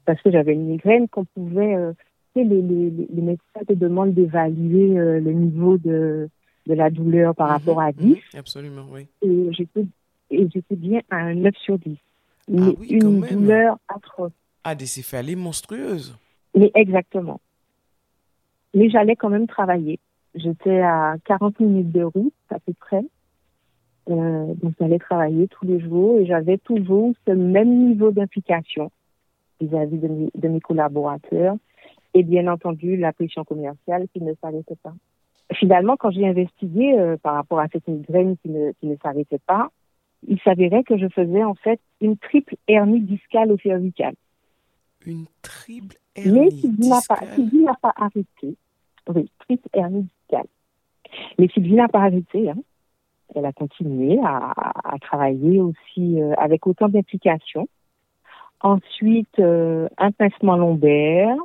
Parce 0.06 0.22
que 0.22 0.30
j'avais 0.30 0.54
une 0.54 0.65
migraine 0.65 1.08
qu'on 1.08 1.24
pouvait, 1.24 1.75
euh, 1.75 1.94
les, 2.36 2.44
les, 2.44 2.62
les, 2.62 3.22
médecins 3.22 3.62
te 3.65 3.72
demandent 3.72 4.13
d'évaluer 4.13 5.00
euh, 5.00 5.22
le 5.22 5.32
niveau 5.32 5.77
de, 5.77 6.30
de 6.68 6.74
la 6.74 6.89
douleur 6.89 7.34
par 7.36 7.48
mhm, 7.48 7.54
rapport 7.54 7.82
à 7.82 7.94
10. 7.94 8.08
Mhm, 8.08 8.18
absolument, 8.38 8.86
oui. 8.92 9.08
Et 9.22 9.48
j'étais, 9.54 9.86
et 10.30 10.48
j'étais 10.54 10.75
bien 10.75 11.00
à 11.10 11.15
un 11.15 11.36
9 11.36 11.56
sur 11.56 11.80
10. 11.80 11.98
Ah 11.98 12.51
mais 12.51 12.75
une 12.89 13.22
douleur 13.22 13.77
atroce. 13.88 14.34
Ah, 14.65 14.75
des 14.75 14.88
céphalées 14.88 15.38
monstrueuses. 15.38 16.18
Mais 16.54 16.70
exactement. 16.75 17.39
Mais 18.74 18.89
j'allais 18.89 19.15
quand 19.15 19.30
même 19.30 19.48
travailler. 19.48 20.00
J'étais 20.36 20.82
à 20.82 21.15
40 21.24 21.62
minutes 21.62 21.94
de 21.94 22.04
route, 22.04 22.34
à 22.50 22.60
peu 22.60 22.74
près. 22.74 23.06
Euh, 24.10 24.54
donc, 24.56 24.74
j'allais 24.80 25.00
travailler 25.00 25.48
tous 25.48 25.66
les 25.66 25.80
jours 25.80 26.20
et 26.20 26.26
j'avais 26.26 26.58
toujours 26.58 27.14
ce 27.28 27.32
même 27.32 27.88
niveau 27.88 28.12
d'implication 28.12 28.92
vis-à-vis 29.60 29.98
de, 29.98 30.48
mes, 30.48 30.60
collaborateurs 30.60 31.56
et 32.14 32.24
bien 32.24 32.48
entendu 32.48 32.98
la 32.98 33.14
pression 33.14 33.44
commerciale 33.44 34.08
qui 34.14 34.22
ne 34.22 34.34
s'arrêtait 34.42 34.78
pas. 34.84 34.94
Finalement, 35.54 35.96
quand 35.96 36.12
j'ai 36.12 36.28
investigué 36.28 36.98
euh, 36.98 37.18
par 37.18 37.36
rapport 37.36 37.60
à 37.60 37.68
cette 37.72 37.88
migraine 37.88 38.36
qui 38.38 38.50
ne, 38.50 38.72
qui 38.74 38.88
ne 38.88 38.96
s'arrêtait 38.98 39.40
pas, 39.46 39.70
il 40.28 40.40
s'avérait 40.42 40.84
que 40.84 40.98
je 40.98 41.08
faisais 41.08 41.44
en 41.44 41.56
fait 41.56 41.80
une 42.02 42.18
triple 42.18 42.56
hernie 42.68 43.02
discale 43.02 43.52
au 43.52 43.58
cervical. 43.58 44.16
Une 45.06 45.26
triple 45.42 45.98
hernie 46.16 46.40
Mais 46.40 46.52
Sylvie 46.52 46.90
n'a 46.90 47.00
pas, 47.08 47.20
n'a 47.38 47.76
pas 47.76 47.94
arrêté. 47.96 48.58
Oui, 49.08 49.30
triple 49.40 49.68
hernie 49.74 50.08
discale. 50.20 50.48
Mais 51.38 51.48
Sylvie 51.50 51.76
n'a 51.76 51.88
pas 51.88 52.02
arrêté. 52.02 52.50
Hein. 52.50 52.58
Elle 53.36 53.46
a 53.46 53.51
continué 53.51 54.18
à, 54.24 54.54
travailler 55.01 55.60
aussi 55.60 56.22
euh, 56.22 56.34
avec 56.38 56.65
autant 56.68 56.88
d'implication. 56.88 57.68
Ensuite, 58.62 59.39
euh, 59.39 59.89
un 59.98 60.12
pincement 60.12 60.56
lombaire 60.56 61.36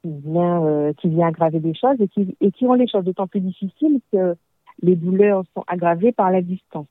qui 0.00 0.12
vient, 0.24 0.64
euh, 0.64 0.92
qui 0.92 1.08
vient 1.08 1.26
aggraver 1.26 1.58
des 1.58 1.74
choses 1.74 1.96
et 2.00 2.52
qui, 2.52 2.66
rend 2.66 2.74
les 2.74 2.86
choses 2.86 3.04
d'autant 3.04 3.26
plus 3.26 3.40
difficiles 3.40 4.00
que 4.12 4.36
les 4.80 4.94
douleurs 4.94 5.42
sont 5.54 5.64
aggravées 5.66 6.12
par 6.12 6.30
la 6.30 6.40
distance. 6.40 6.86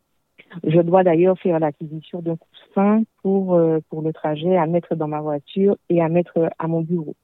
Je 0.65 0.81
dois 0.81 1.03
d'ailleurs 1.03 1.39
faire 1.39 1.59
l'acquisition 1.59 2.21
d'un 2.21 2.35
coussin 2.35 3.03
pour, 3.21 3.59
pour 3.89 4.01
le 4.01 4.13
trajet 4.13 4.57
à 4.57 4.67
mettre 4.67 4.95
dans 4.95 5.07
ma 5.07 5.21
voiture 5.21 5.77
et 5.89 6.01
à 6.01 6.09
mettre 6.09 6.49
à 6.59 6.67
mon 6.67 6.81
bureau. 6.81 7.15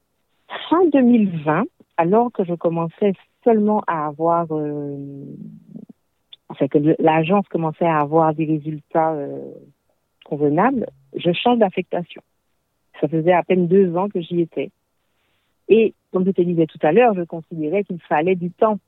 Fin 0.69 0.85
2020, 0.91 1.65
alors 1.97 2.31
que 2.31 2.43
je 2.43 2.53
commençais 2.55 3.13
seulement 3.43 3.83
à 3.87 4.07
avoir, 4.07 4.47
enfin 6.49 6.67
que 6.67 6.95
l'agence 6.99 7.47
commençait 7.47 7.85
à 7.85 7.99
avoir 7.99 8.33
des 8.33 8.45
résultats 8.45 9.13
euh, 9.13 9.51
convenables, 10.25 10.87
je 11.15 11.31
change 11.31 11.59
d'affectation. 11.59 12.21
Ça 12.99 13.07
faisait 13.07 13.33
à 13.33 13.43
peine 13.43 13.67
deux 13.67 13.95
ans 13.95 14.09
que 14.09 14.19
j'y 14.19 14.41
étais. 14.41 14.71
Et 15.69 15.93
comme 16.11 16.25
je 16.25 16.31
te 16.31 16.41
disais 16.41 16.65
tout 16.65 16.79
à 16.81 16.91
l'heure, 16.91 17.13
je 17.13 17.23
considérais 17.23 17.83
qu'il 17.83 18.01
fallait 18.01 18.35
du 18.35 18.51
temps 18.51 18.79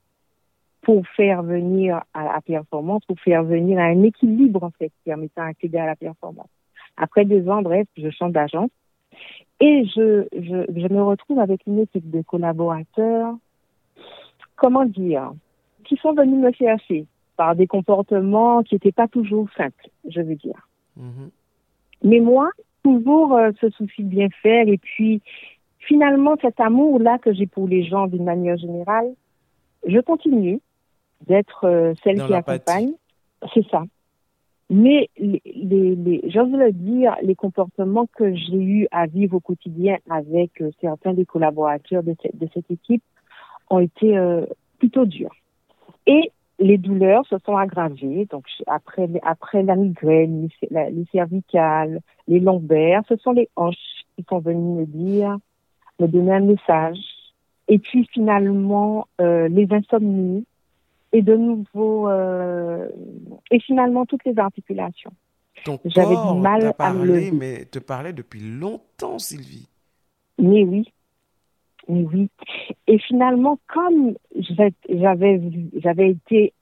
pour 0.81 1.07
faire 1.09 1.43
venir 1.43 2.01
à 2.13 2.23
la 2.23 2.41
performance, 2.41 3.05
pour 3.05 3.19
faire 3.19 3.43
venir 3.43 3.79
à 3.79 3.83
un 3.83 4.01
équilibre 4.03 4.63
en 4.63 4.71
fait 4.71 4.91
permettant 5.05 5.45
d'accéder 5.45 5.77
à 5.77 5.85
la 5.85 5.95
performance. 5.95 6.49
Après 6.97 7.23
deux 7.23 7.47
ans, 7.47 7.61
bref, 7.61 7.87
je 7.95 8.09
change 8.09 8.31
d'agence 8.31 8.71
et 9.59 9.85
je, 9.85 10.27
je, 10.33 10.65
je 10.75 10.93
me 10.93 11.03
retrouve 11.03 11.39
avec 11.39 11.61
une 11.67 11.79
équipe 11.79 12.09
de 12.09 12.23
collaborateurs, 12.23 13.35
comment 14.55 14.85
dire, 14.85 15.31
qui 15.85 15.97
sont 15.97 16.13
venus 16.13 16.39
me 16.39 16.51
chercher 16.51 17.05
par 17.41 17.55
des 17.55 17.65
comportements 17.65 18.61
qui 18.61 18.75
n'étaient 18.75 18.91
pas 18.91 19.07
toujours 19.07 19.47
simples, 19.57 19.89
je 20.07 20.21
veux 20.21 20.35
dire. 20.35 20.67
Mm-hmm. 20.99 21.29
Mais 22.03 22.19
moi, 22.19 22.51
toujours 22.83 23.35
euh, 23.35 23.49
ce 23.59 23.71
souci 23.71 24.03
de 24.03 24.09
bien 24.09 24.29
faire 24.43 24.67
et 24.67 24.77
puis 24.77 25.23
finalement 25.79 26.35
cet 26.39 26.59
amour-là 26.59 27.17
que 27.17 27.33
j'ai 27.33 27.47
pour 27.47 27.67
les 27.67 27.83
gens 27.83 28.05
d'une 28.05 28.25
manière 28.25 28.57
générale, 28.57 29.11
je 29.87 29.99
continue 30.01 30.59
d'être 31.25 31.65
euh, 31.65 31.95
celle 32.03 32.23
qui 32.23 32.31
accompagne. 32.31 32.91
C'est 33.55 33.67
ça. 33.71 33.85
Mais 34.69 35.09
les, 35.17 35.41
les, 35.43 35.95
les 35.95 36.21
j'ose 36.29 36.51
le 36.51 36.71
dire, 36.71 37.15
les 37.23 37.33
comportements 37.33 38.05
que 38.05 38.35
j'ai 38.35 38.61
eu 38.61 38.87
à 38.91 39.07
vivre 39.07 39.37
au 39.37 39.39
quotidien 39.39 39.97
avec 40.11 40.61
euh, 40.61 40.69
certains 40.79 41.15
des 41.15 41.25
collaborateurs 41.25 42.03
de, 42.03 42.13
cette, 42.21 42.37
de 42.37 42.47
cette 42.53 42.69
équipe 42.69 43.03
ont 43.71 43.79
été 43.79 44.15
plutôt 44.77 45.05
durs. 45.07 45.33
Et 46.05 46.31
les 46.61 46.77
douleurs 46.77 47.25
se 47.27 47.37
sont 47.45 47.57
aggravées. 47.57 48.27
Donc 48.29 48.45
après, 48.67 49.09
après 49.23 49.63
la 49.63 49.75
migraine, 49.75 50.47
les, 50.61 50.91
les 50.91 51.05
cervicales, 51.11 51.99
les 52.27 52.39
lombaires, 52.39 53.01
ce 53.09 53.17
sont 53.17 53.31
les 53.31 53.49
hanches 53.55 54.05
qui 54.15 54.25
sont 54.29 54.39
venues 54.39 54.81
me 54.81 54.85
dire, 54.85 55.37
me 55.99 56.07
donner 56.07 56.33
un 56.33 56.39
message. 56.41 56.99
Et 57.67 57.79
puis 57.79 58.07
finalement, 58.13 59.07
les 59.19 59.67
insomnies, 59.71 60.45
et 61.13 61.21
de 61.21 61.35
nouveau 61.35 62.09
euh, 62.09 62.87
et 63.49 63.59
finalement 63.59 64.05
toutes 64.05 64.23
les 64.25 64.37
articulations. 64.39 65.11
J'avais 65.85 66.15
du 66.15 66.39
mal 66.39 66.73
à 66.79 66.93
me 66.93 67.05
lever. 67.05 67.31
Mais 67.31 67.65
te 67.65 67.79
parlait 67.79 68.13
depuis 68.13 68.39
longtemps, 68.39 69.19
Sylvie. 69.19 69.67
Mais 70.39 70.63
oui, 70.63 70.91
oui. 71.91 72.29
Et 72.87 72.97
finalement, 72.99 73.59
comme 73.67 74.15
j'avais 74.35 75.41
j'avais 75.75 76.09
été 76.11 76.53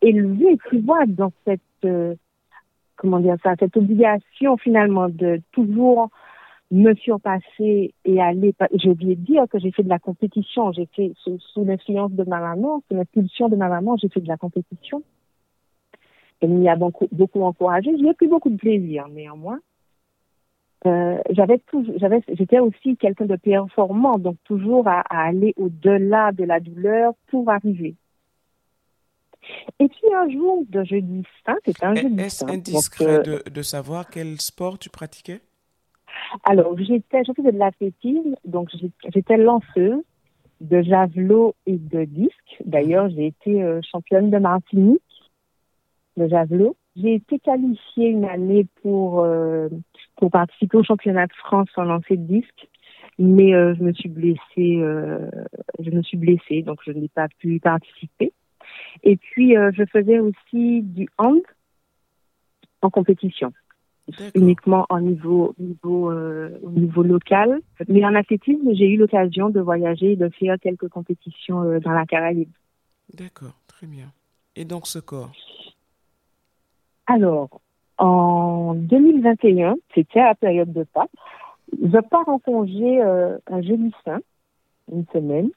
élevée, 0.00 0.58
tu 0.68 0.78
vois, 0.80 1.06
dans 1.06 1.32
cette 1.44 1.60
euh, 1.84 2.14
comment 2.96 3.20
dire 3.20 3.36
ça, 3.42 3.54
cette 3.58 3.76
obligation 3.76 4.56
finalement 4.56 5.08
de 5.08 5.40
toujours 5.52 6.10
me 6.70 6.94
surpasser 6.94 7.94
et 8.04 8.20
aller. 8.20 8.54
J'ai 8.74 8.90
oublié 8.90 9.16
de 9.16 9.20
dire 9.20 9.44
que 9.50 9.58
j'ai 9.58 9.70
fait 9.70 9.82
de 9.82 9.88
la 9.88 9.98
compétition. 9.98 10.72
J'ai 10.72 10.86
fait 10.86 11.12
sous, 11.22 11.64
l'influence 11.64 12.12
de 12.12 12.24
ma 12.24 12.40
maman, 12.40 12.82
sous 12.88 12.96
l'impulsion 12.96 13.48
de 13.48 13.56
ma 13.56 13.68
maman, 13.68 13.96
j'ai 13.96 14.08
fait 14.08 14.20
de 14.20 14.28
la 14.28 14.36
compétition. 14.36 15.02
Elle 16.40 16.50
m'y 16.50 16.68
a 16.68 16.76
beaucoup, 16.76 17.08
beaucoup 17.12 17.42
encouragé. 17.42 17.90
J'ai 17.96 18.14
pris 18.14 18.26
beaucoup 18.26 18.50
de 18.50 18.56
plaisir, 18.56 19.06
néanmoins. 19.08 19.60
Euh, 20.86 21.18
j'avais 21.30 21.60
j'avais, 21.96 22.20
j'étais 22.28 22.58
aussi 22.58 22.96
quelqu'un 22.96 23.24
de 23.24 23.36
performant, 23.36 24.18
donc 24.18 24.36
toujours 24.44 24.86
à, 24.86 25.00
aller 25.08 25.54
au-delà 25.56 26.32
de 26.32 26.44
la 26.44 26.60
douleur 26.60 27.14
pour 27.28 27.50
arriver. 27.50 27.94
Et 29.78 29.88
puis 29.88 30.14
un 30.14 30.28
jour 30.28 30.64
de 30.68 30.84
jeudi 30.84 31.22
saint, 31.44 31.56
c'était 31.64 31.84
un 31.84 31.94
jeudi 31.94 32.20
Est-ce 32.20 32.44
indiscret 32.44 33.04
euh, 33.06 33.22
de, 33.22 33.50
de 33.50 33.62
savoir 33.62 34.08
quel 34.10 34.40
sport 34.40 34.78
tu 34.78 34.90
pratiquais? 34.90 35.40
Alors, 36.44 36.76
j'étais, 36.78 37.22
je 37.24 37.32
faisais 37.32 37.52
de 37.52 37.58
l'athlétisme, 37.58 38.34
donc 38.44 38.70
j'étais 39.12 39.36
lanceuse 39.36 40.02
de 40.60 40.82
javelot 40.82 41.54
et 41.66 41.76
de 41.76 42.04
disque. 42.04 42.62
D'ailleurs, 42.64 43.08
j'ai 43.10 43.26
été 43.26 43.62
euh, 43.62 43.80
championne 43.82 44.30
de 44.30 44.38
Martinique 44.38 45.00
de 46.16 46.28
javelot. 46.28 46.76
J'ai 46.96 47.14
été 47.14 47.38
qualifiée 47.38 48.08
une 48.08 48.24
année 48.24 48.66
pour 48.82 49.20
euh, 49.20 49.68
pour 50.16 50.30
participer 50.30 50.76
au 50.76 50.84
championnat 50.84 51.26
de 51.26 51.32
France 51.32 51.68
en 51.76 51.84
lancer 51.84 52.16
de 52.16 52.26
disque, 52.26 52.68
mais 53.18 53.54
euh, 53.54 53.74
je 53.76 53.82
me 53.82 53.92
suis 53.92 54.08
blessée. 54.08 54.80
je 55.80 55.90
me 55.90 56.02
suis 56.02 56.16
blessée, 56.16 56.62
donc 56.62 56.78
je 56.86 56.92
n'ai 56.92 57.08
pas 57.08 57.28
pu 57.40 57.58
participer. 57.60 58.32
Et 59.02 59.16
puis, 59.16 59.54
je 59.54 59.84
faisais 59.92 60.18
aussi 60.20 60.82
du 60.82 61.08
hand 61.18 61.42
en 62.84 62.90
compétition. 62.90 63.52
uniquement 64.34 64.84
au 64.90 65.00
niveau, 65.00 65.54
niveau, 65.58 66.10
euh, 66.10 66.58
au 66.62 66.70
niveau 66.70 67.02
local. 67.02 67.60
Mais 67.88 68.04
en 68.04 68.14
athlétisme, 68.14 68.74
j'ai 68.74 68.86
eu 68.90 68.98
l'occasion 68.98 69.48
de 69.48 69.60
voyager 69.60 70.12
et 70.12 70.16
de 70.16 70.28
faire 70.28 70.56
quelques 70.60 70.88
compétitions 70.88 71.62
euh, 71.62 71.80
dans 71.80 71.92
la 71.92 72.04
Caraïbe. 72.04 72.50
D'accord, 73.14 73.58
très 73.66 73.86
bien. 73.86 74.12
Et 74.56 74.66
donc 74.66 74.86
ce 74.86 74.98
corps? 74.98 75.32
Alors, 77.06 77.60
en 77.98 78.74
2021, 78.74 79.76
c'était 79.94 80.20
à 80.20 80.28
la 80.28 80.34
période 80.34 80.72
de 80.72 80.84
Pâques, 80.84 81.10
je 81.72 81.98
pars 82.00 82.28
en 82.28 82.38
congé 82.38 83.00
euh, 83.02 83.38
un 83.46 83.62
jeudi 83.62 83.92
saint, 84.04 84.20
une 84.90 85.06
semaine. 85.12 85.50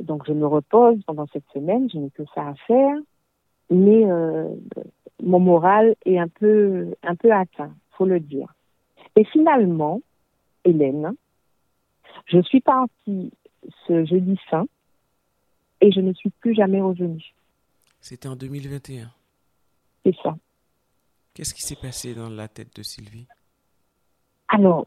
Donc 0.00 0.26
je 0.26 0.32
me 0.32 0.46
repose 0.46 1.02
pendant 1.06 1.26
cette 1.32 1.48
semaine, 1.52 1.88
je 1.90 1.98
n'ai 1.98 2.10
que 2.10 2.22
ça 2.34 2.48
à 2.48 2.54
faire, 2.66 2.96
mais 3.70 4.10
euh, 4.10 4.48
mon 5.22 5.38
moral 5.38 5.96
est 6.06 6.18
un 6.18 6.28
peu, 6.28 6.94
un 7.02 7.14
peu 7.14 7.30
atteint, 7.32 7.74
faut 7.92 8.06
le 8.06 8.20
dire. 8.20 8.54
Et 9.16 9.24
finalement, 9.24 10.00
Hélène, 10.64 11.14
je 12.26 12.40
suis 12.40 12.60
partie 12.60 13.32
ce 13.86 14.04
jeudi 14.04 14.38
saint 14.50 14.66
et 15.80 15.92
je 15.92 16.00
ne 16.00 16.12
suis 16.14 16.30
plus 16.30 16.54
jamais 16.54 16.80
revenue. 16.80 17.34
C'était 18.00 18.28
en 18.28 18.36
2021. 18.36 19.10
C'est 20.04 20.16
ça. 20.22 20.36
Qu'est-ce 21.36 21.52
qui 21.52 21.60
s'est 21.60 21.76
passé 21.76 22.14
dans 22.14 22.30
la 22.30 22.48
tête 22.48 22.74
de 22.74 22.82
Sylvie? 22.82 23.26
Alors, 24.48 24.86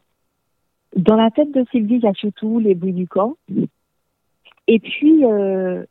dans 0.96 1.14
la 1.14 1.30
tête 1.30 1.52
de 1.52 1.64
Sylvie, 1.70 1.94
il 1.94 2.02
y 2.02 2.08
a 2.08 2.14
surtout 2.14 2.58
les 2.58 2.74
bruits 2.74 2.92
du 2.92 3.06
corps. 3.06 3.36
Et 4.66 4.80
puis, 4.80 5.24
euh, 5.24 5.84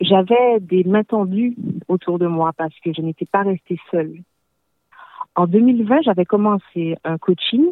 j'avais 0.00 0.58
des 0.58 0.82
mains 0.82 1.04
tendues 1.04 1.54
autour 1.86 2.18
de 2.18 2.26
moi 2.26 2.52
parce 2.52 2.76
que 2.80 2.92
je 2.92 3.00
n'étais 3.00 3.26
pas 3.26 3.44
restée 3.44 3.78
seule. 3.92 4.16
En 5.36 5.46
2020, 5.46 6.02
j'avais 6.02 6.24
commencé 6.24 6.96
un 7.04 7.16
coaching 7.18 7.66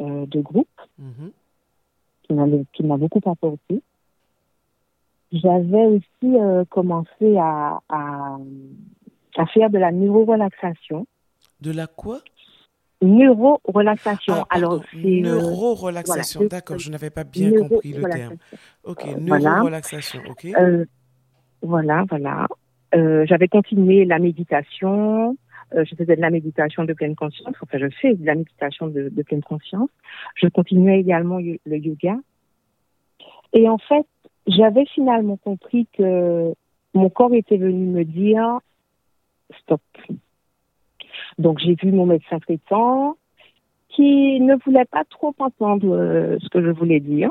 euh, 0.00 0.26
de 0.26 0.40
groupe 0.40 0.66
mm-hmm. 1.00 2.64
qui 2.72 2.82
m'a 2.82 2.96
beaucoup 2.96 3.20
apporté. 3.30 3.82
J'avais 5.30 5.86
aussi 5.86 6.24
euh, 6.24 6.64
commencé 6.64 7.36
à, 7.36 7.78
à, 7.88 8.36
à, 9.36 9.46
faire 9.46 9.70
de 9.70 9.78
la 9.78 9.92
neuro-relaxation. 9.92 11.06
De 11.60 11.72
la 11.72 11.86
quoi 11.86 12.20
Neuro-relaxation. 13.02 14.34
Ah, 14.34 14.46
Alors, 14.50 14.82
c'est. 14.92 14.98
Euh, 14.98 15.20
neuro-relaxation, 15.20 16.44
d'accord, 16.44 16.78
je 16.78 16.90
n'avais 16.90 17.10
pas 17.10 17.24
bien 17.24 17.50
compris 17.52 17.92
le 17.94 18.02
terme. 18.10 18.36
Ok, 18.84 19.06
neuro-relaxation, 19.18 20.20
ok. 20.28 20.44
Euh, 20.44 20.84
voilà, 21.62 22.04
voilà. 22.08 22.46
Euh, 22.94 23.24
j'avais 23.26 23.48
continué 23.48 24.04
la 24.04 24.18
méditation. 24.18 25.36
Euh, 25.74 25.84
je 25.84 25.94
faisais 25.94 26.16
de 26.16 26.20
la 26.20 26.30
méditation 26.30 26.84
de 26.84 26.92
pleine 26.92 27.14
conscience. 27.14 27.54
Enfin, 27.62 27.78
je 27.78 27.86
fais 28.00 28.14
de 28.14 28.26
la 28.26 28.34
méditation 28.34 28.88
de, 28.88 29.08
de 29.08 29.22
pleine 29.22 29.42
conscience. 29.42 29.88
Je 30.34 30.48
continuais 30.48 31.00
également 31.00 31.38
le 31.38 31.76
yoga. 31.76 32.16
Et 33.52 33.68
en 33.68 33.78
fait, 33.78 34.06
j'avais 34.46 34.84
finalement 34.86 35.36
compris 35.36 35.86
que 35.96 36.52
mon 36.94 37.08
corps 37.08 37.34
était 37.34 37.56
venu 37.56 37.86
me 37.86 38.04
dire 38.04 38.60
stop. 39.62 39.82
Donc 41.38 41.58
j'ai 41.58 41.74
vu 41.74 41.92
mon 41.92 42.06
médecin 42.06 42.38
traitant 42.38 43.16
qui 43.88 44.40
ne 44.40 44.54
voulait 44.64 44.84
pas 44.84 45.04
trop 45.04 45.34
entendre 45.38 45.94
euh, 45.94 46.38
ce 46.40 46.48
que 46.48 46.62
je 46.62 46.70
voulais 46.70 47.00
dire. 47.00 47.30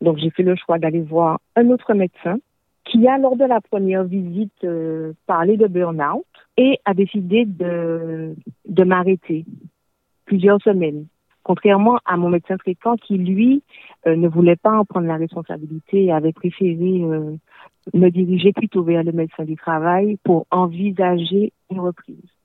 Donc 0.00 0.18
j'ai 0.18 0.30
fait 0.30 0.42
le 0.42 0.56
choix 0.56 0.78
d'aller 0.78 1.00
voir 1.00 1.40
un 1.54 1.68
autre 1.70 1.94
médecin 1.94 2.36
qui 2.84 3.06
a 3.08 3.18
lors 3.18 3.36
de 3.36 3.44
la 3.44 3.60
première 3.60 4.04
visite 4.04 4.64
euh, 4.64 5.12
parlé 5.26 5.56
de 5.56 5.66
burn-out 5.66 6.24
et 6.56 6.78
a 6.84 6.94
décidé 6.94 7.44
de, 7.44 8.34
de 8.66 8.84
m'arrêter 8.84 9.44
plusieurs 10.24 10.60
semaines. 10.62 11.06
Contrairement 11.42 11.98
à 12.04 12.16
mon 12.16 12.30
médecin 12.30 12.56
traitant 12.56 12.96
qui, 12.96 13.18
lui, 13.18 13.62
euh, 14.06 14.16
ne 14.16 14.28
voulait 14.28 14.56
pas 14.56 14.78
en 14.78 14.84
prendre 14.84 15.06
la 15.06 15.16
responsabilité 15.16 16.04
et 16.04 16.12
avait 16.12 16.32
préféré 16.32 17.02
me 17.94 18.10
diriger 18.10 18.52
plutôt 18.52 18.82
vers 18.82 19.04
le 19.04 19.12
médecin 19.12 19.44
du 19.44 19.56
travail 19.56 20.18
pour 20.24 20.46
envisager 20.50 21.52
une 21.70 21.80
reprise. 21.80 22.35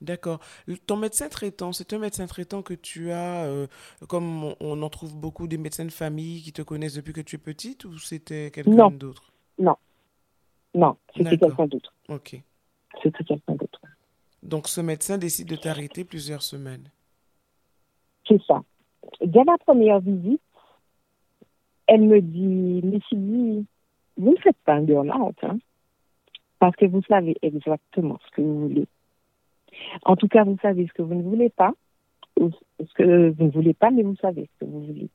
D'accord. 0.00 0.38
Ton 0.86 0.96
médecin 0.96 1.28
traitant, 1.28 1.72
c'est 1.72 1.92
un 1.92 1.98
médecin 1.98 2.26
traitant 2.26 2.62
que 2.62 2.74
tu 2.74 3.10
as, 3.10 3.46
euh, 3.46 3.66
comme 4.08 4.54
on, 4.60 4.82
en 4.82 4.88
trouve 4.88 5.16
beaucoup 5.16 5.48
des 5.48 5.58
médecins 5.58 5.84
de 5.84 5.90
famille 5.90 6.42
qui 6.42 6.52
te 6.52 6.62
connaissent 6.62 6.94
depuis 6.94 7.12
que 7.12 7.20
tu 7.20 7.36
es 7.36 7.38
petite, 7.38 7.84
ou 7.84 7.98
c'était 7.98 8.50
quelqu'un 8.52 8.90
d'autre? 8.90 9.32
Non. 9.58 9.76
Non, 10.74 10.96
c'était 11.16 11.36
quelqu'un 11.36 11.66
d'autre. 11.66 11.92
Ok. 12.08 12.40
C'était 13.02 13.24
quelqu'un 13.24 13.54
d'autre. 13.54 13.80
Donc 14.42 14.68
ce 14.68 14.80
médecin 14.80 15.18
décide 15.18 15.48
de 15.48 15.56
t'arrêter 15.56 16.04
plusieurs 16.04 16.42
semaines. 16.42 16.90
C'est 18.28 18.40
ça. 18.46 18.62
Dès 19.20 19.42
la 19.44 19.58
première 19.58 20.00
visite, 20.00 20.40
elle 21.86 22.02
me 22.02 22.20
dit, 22.20 22.80
mais 22.84 23.00
Sylvie, 23.08 23.66
vous 24.16 24.30
ne 24.30 24.36
faites 24.36 24.56
pas 24.64 24.74
un 24.74 24.82
burn-out, 24.82 25.36
hein, 25.42 25.58
parce 26.58 26.76
que 26.76 26.84
vous 26.84 27.02
savez 27.08 27.36
exactement 27.42 28.18
ce 28.26 28.36
que 28.36 28.42
vous 28.42 28.68
voulez. 28.68 28.86
En 30.04 30.16
tout 30.16 30.28
cas, 30.28 30.44
vous 30.44 30.58
savez 30.62 30.86
ce 30.86 30.92
que 30.92 31.02
vous 31.02 31.14
ne 31.14 31.22
voulez 31.22 31.50
pas, 31.50 31.72
ou 32.38 32.50
ce 32.80 32.92
que 32.94 33.30
vous 33.30 33.44
ne 33.44 33.50
voulez 33.50 33.74
pas, 33.74 33.90
mais 33.90 34.02
vous 34.02 34.16
savez 34.16 34.48
ce 34.54 34.64
que 34.64 34.70
vous 34.70 34.82
voulez. 34.82 35.08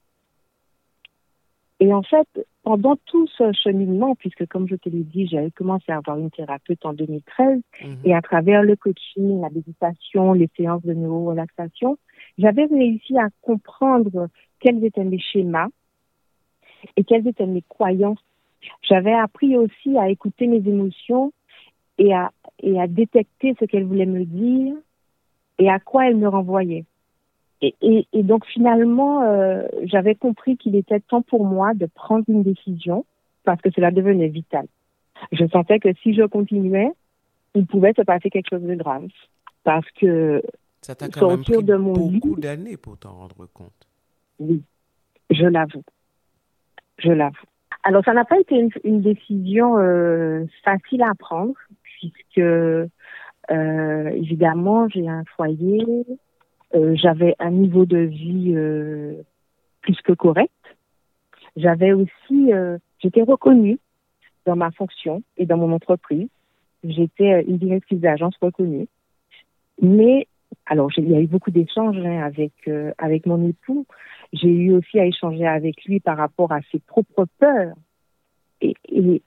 Et 1.80 1.94
en 1.94 2.02
fait, 2.02 2.28
pendant 2.64 2.96
tout 3.08 3.28
ce 3.28 3.52
cheminement, 3.52 4.16
puisque 4.16 4.48
comme 4.48 4.70
je 4.70 4.76
te 4.76 4.88
l'ai 4.88 5.04
dit, 5.04 5.28
j'avais 5.28 5.52
commencé 5.52 5.92
à 5.92 5.98
avoir 5.98 6.18
une 6.18 6.32
thérapeute 6.32 6.86
en 6.86 6.94
2013, 6.94 7.60
mhm. 7.82 7.98
et 8.06 8.16
à 8.16 8.22
travers 8.22 8.64
le 8.64 8.76
coaching, 8.76 9.42
la 9.42 9.50
méditation, 9.50 10.34
les 10.34 10.50
séances 10.56 10.84
de 10.84 10.94
neuro-relaxation, 10.94 11.98
j'avais 12.38 12.66
réussi 12.66 13.18
à 13.18 13.28
comprendre 13.42 14.30
quels 14.60 14.84
étaient 14.86 15.04
mes 15.04 15.20
schémas 15.20 15.68
et 16.96 17.04
quelles 17.04 17.28
étaient 17.28 17.46
mes 17.46 17.64
croyances. 17.68 18.24
J'avais 18.82 19.14
appris 19.14 19.58
aussi 19.58 19.98
à 19.98 20.10
écouter 20.10 20.48
mes 20.48 20.66
émotions 20.66 21.34
et 21.98 22.14
à, 22.14 22.32
et 22.64 22.80
à 22.82 22.88
détecter 22.88 23.56
ce 23.60 23.66
qu'elle 23.66 23.86
voulait 23.86 24.08
me 24.08 24.24
dire 24.24 24.76
et 25.60 25.70
à 25.70 25.80
quoi 25.80 26.08
elle 26.08 26.16
me 26.16 26.28
renvoyait. 26.28 26.86
Et, 27.62 27.76
et, 27.82 28.08
et 28.12 28.24
donc 28.24 28.46
finalement, 28.46 29.22
euh, 29.24 29.68
j'avais 29.84 30.16
compris 30.16 30.58
qu'il 30.58 30.76
était 30.76 31.00
temps 31.00 31.22
pour 31.22 31.46
moi 31.46 31.74
de 31.74 31.86
prendre 31.86 32.26
une 32.28 32.44
décision 32.44 33.06
parce 33.44 33.62
que 33.62 33.70
cela 33.72 33.92
devenait 33.92 34.30
vital. 34.30 34.66
Je 35.32 35.46
sentais 35.48 35.80
que 35.80 35.94
si 36.02 36.14
je 36.14 36.24
continuais, 36.24 36.92
il 37.54 37.68
pouvait 37.68 37.94
se 37.96 38.02
passer 38.02 38.30
quelque 38.30 38.50
chose 38.50 38.64
de 38.64 38.76
grave 38.76 39.08
parce 39.64 39.90
que 39.92 40.42
ça 40.82 40.96
t'a 40.96 41.08
quand 41.08 41.30
même 41.30 41.44
pris 41.44 41.64
de 41.64 41.76
mon 41.76 41.94
beaucoup 41.94 42.36
d'années 42.36 42.78
pour 42.78 42.98
t'en 42.98 43.14
rendre 43.14 43.48
compte. 43.54 43.88
Oui, 44.40 44.64
je 45.30 45.46
l'avoue. 45.46 45.84
Je 46.98 47.12
l'avoue. 47.12 47.48
Alors, 47.84 48.04
ça 48.04 48.14
n'a 48.14 48.26
pas 48.26 48.40
été 48.40 48.56
une, 48.56 48.70
une 48.84 49.02
décision 49.02 49.78
euh, 49.78 50.46
facile 50.64 51.04
à 51.04 51.14
prendre 51.18 51.54
puisque 52.12 52.40
euh, 53.52 54.10
évidemment 54.10 54.88
j'ai 54.90 55.08
un 55.08 55.24
foyer, 55.36 55.86
euh, 56.76 56.96
j'avais 56.96 57.36
un 57.40 57.52
niveau 57.52 57.86
de 57.86 57.98
vie 57.98 58.54
euh, 58.56 59.22
plus 59.82 60.00
que 60.02 60.14
correct. 60.14 60.52
J'avais 61.56 61.94
aussi, 61.94 62.52
j'étais 63.00 63.22
reconnue 63.22 63.78
dans 64.48 64.56
ma 64.56 64.72
fonction 64.72 65.22
et 65.38 65.46
dans 65.46 65.58
mon 65.58 65.72
entreprise. 65.72 66.28
J'étais 66.84 67.44
une 67.44 67.58
directrice 67.58 68.00
d'agence 68.00 68.36
reconnue. 68.42 68.88
Mais 69.80 70.28
alors, 70.66 70.90
il 70.98 71.12
y 71.12 71.16
a 71.16 71.20
eu 71.20 71.28
beaucoup 71.28 71.52
d'échanges 71.52 71.98
hein, 71.98 72.24
avec 72.24 72.54
avec 72.98 73.28
mon 73.28 73.48
époux. 73.48 73.86
J'ai 74.32 74.50
eu 74.50 74.74
aussi 74.74 75.00
à 75.00 75.06
échanger 75.06 75.46
avec 75.46 75.84
lui 75.86 76.00
par 76.00 76.18
rapport 76.18 76.52
à 76.52 76.62
ses 76.72 76.80
propres 76.80 77.28
peurs. 77.38 77.76
et 78.62 78.74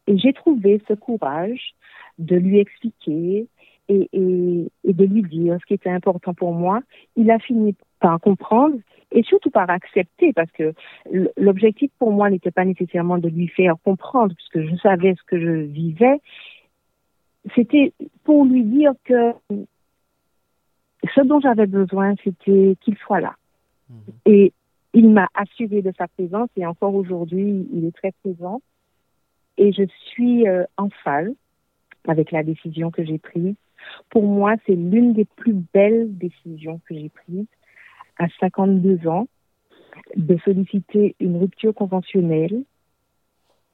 j'ai 0.09 0.33
trouvé 0.33 0.83
ce 0.89 0.95
courage 0.95 1.76
de 2.19 2.37
lui 2.37 2.59
expliquer 2.59 3.47
et, 3.89 4.09
et, 4.13 4.69
et, 4.85 4.93
de 4.93 5.05
lui 5.05 5.23
dire 5.23 5.59
ce 5.61 5.67
qui 5.67 5.75
était 5.75 5.91
important 5.91 6.35
pour 6.35 6.53
moi. 6.53 6.81
Il 7.17 7.31
a 7.31 7.39
fini 7.39 7.75
par 8.01 8.21
comprendre 8.21 8.77
et 9.13 9.23
surtout 9.23 9.51
par 9.51 9.71
accepter 9.71 10.33
parce 10.33 10.51
que 10.51 10.75
l'objectif 11.37 11.91
pour 11.99 12.13
moi 12.13 12.29
n'était 12.31 12.51
pas 12.51 12.65
nécessairement 12.65 13.19
de 13.19 13.29
lui 13.29 13.49
faire 13.49 13.75
comprendre 13.85 14.35
puisque 14.35 14.69
je 14.69 14.77
savais 14.77 15.15
ce 15.15 15.23
que 15.27 15.41
je 15.41 15.51
vivais. 15.51 16.21
C'était 17.55 17.93
pour 18.25 18.45
lui 18.45 18.65
dire 18.65 18.93
que 19.05 19.33
ce 21.15 21.21
dont 21.21 21.41
j'avais 21.41 21.67
besoin, 21.67 22.15
c'était 22.25 22.77
qu'il 22.81 22.97
soit 22.97 23.21
là. 23.21 23.37
Mhm. 23.89 23.97
Et 24.27 24.53
il 24.95 25.11
m'a 25.11 25.29
assuré 25.35 25.83
de 25.83 25.93
sa 25.97 26.09
présence 26.09 26.49
et 26.57 26.67
encore 26.67 26.95
aujourd'hui, 26.95 27.69
il 27.73 27.85
est 27.85 27.95
très 27.95 28.13
présent. 28.23 28.61
Et 29.59 29.73
je 29.73 29.85
suis 30.11 30.49
euh, 30.49 30.65
en 30.77 30.89
phase 31.05 31.33
avec 32.09 32.31
la 32.33 32.43
décision 32.43 32.91
que 32.91 33.05
j'ai 33.05 33.19
prise. 33.19 33.55
Pour 34.11 34.25
moi, 34.25 34.55
c'est 34.67 34.75
l'une 34.75 35.13
des 35.13 35.25
plus 35.25 35.55
belles 35.75 36.17
décisions 36.17 36.81
que 36.87 36.95
j'ai 36.95 37.09
prises 37.09 37.47
à 38.19 38.27
52 38.41 39.07
ans 39.07 39.29
de 40.17 40.37
solliciter 40.45 41.15
une 41.21 41.39
rupture 41.39 41.75
conventionnelle 41.75 42.63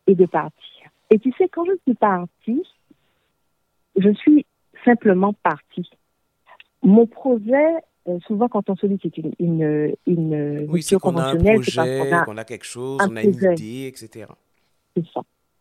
et 0.06 0.14
de 0.14 0.26
partir. 0.26 0.90
Et 1.10 1.18
tu 1.18 1.32
sais, 1.32 1.48
quand 1.48 1.64
je 1.64 1.72
suis 1.86 1.94
partie, 1.94 2.62
je 3.96 4.12
suis 4.14 4.46
simplement 4.84 5.32
partie. 5.32 5.88
Mon 6.82 7.06
projet 7.06 7.66
euh, 8.08 8.18
souvent, 8.26 8.48
quand 8.48 8.68
on 8.68 8.74
sollicite 8.74 9.16
une, 9.16 9.32
une, 9.38 9.94
une 10.06 10.66
oui, 10.68 10.82
c'est 10.82 10.98
qu'on 10.98 11.16
a 11.16 11.36
qu'on 11.36 12.36
a, 12.36 12.44
quelque 12.44 12.66
chose, 12.66 13.00
on 13.08 13.14
a 13.14 13.22
une 13.22 13.34
idée, 13.34 13.86
etc. 13.86 14.26
C'est 14.96 15.04
ça. 15.14 15.20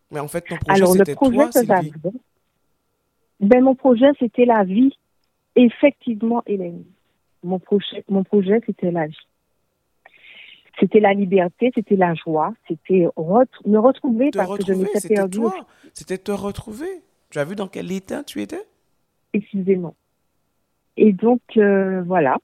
Mais 0.09 0.19
en 0.19 0.27
fait, 0.27 0.41
ton 0.41 0.55
projet, 0.55 0.85
c'était 0.87 1.15
toi, 1.15 1.51
Sylvie? 1.51 1.91
Ben, 3.41 3.63
Mon 3.63 3.75
projet, 3.75 4.07
c'était 4.19 4.45
la 4.45 4.63
vie. 4.63 4.95
Effectivement, 5.55 6.41
Hélène. 6.45 6.83
Mon 7.43 7.59
projet, 7.59 8.05
mon 8.07 8.23
projet 8.23 8.61
c'était 8.65 8.91
la 8.91 9.07
vie. 9.07 9.27
C'était 10.79 10.99
la 10.99 11.13
liberté, 11.13 11.71
c'était 11.75 11.97
la 11.97 12.13
joie, 12.13 12.53
c'était 12.67 13.07
me 13.17 13.77
retrouver 13.77 14.29
parce 14.31 14.57
que 14.57 14.65
je 14.65 14.73
m'étais 14.73 15.07
perdue. 15.07 15.41
C'était 15.93 16.17
te 16.17 16.31
retrouver. 16.31 16.87
Tu 17.29 17.39
as 17.39 17.43
vu 17.43 17.55
dans 17.55 17.67
quel 17.67 17.91
état 17.91 18.23
tu 18.23 18.41
étais? 18.41 18.63
Excusez-moi. 19.33 19.93
Et 20.97 21.13
donc, 21.13 21.41
euh, 21.57 22.03
voilà. 22.03 22.37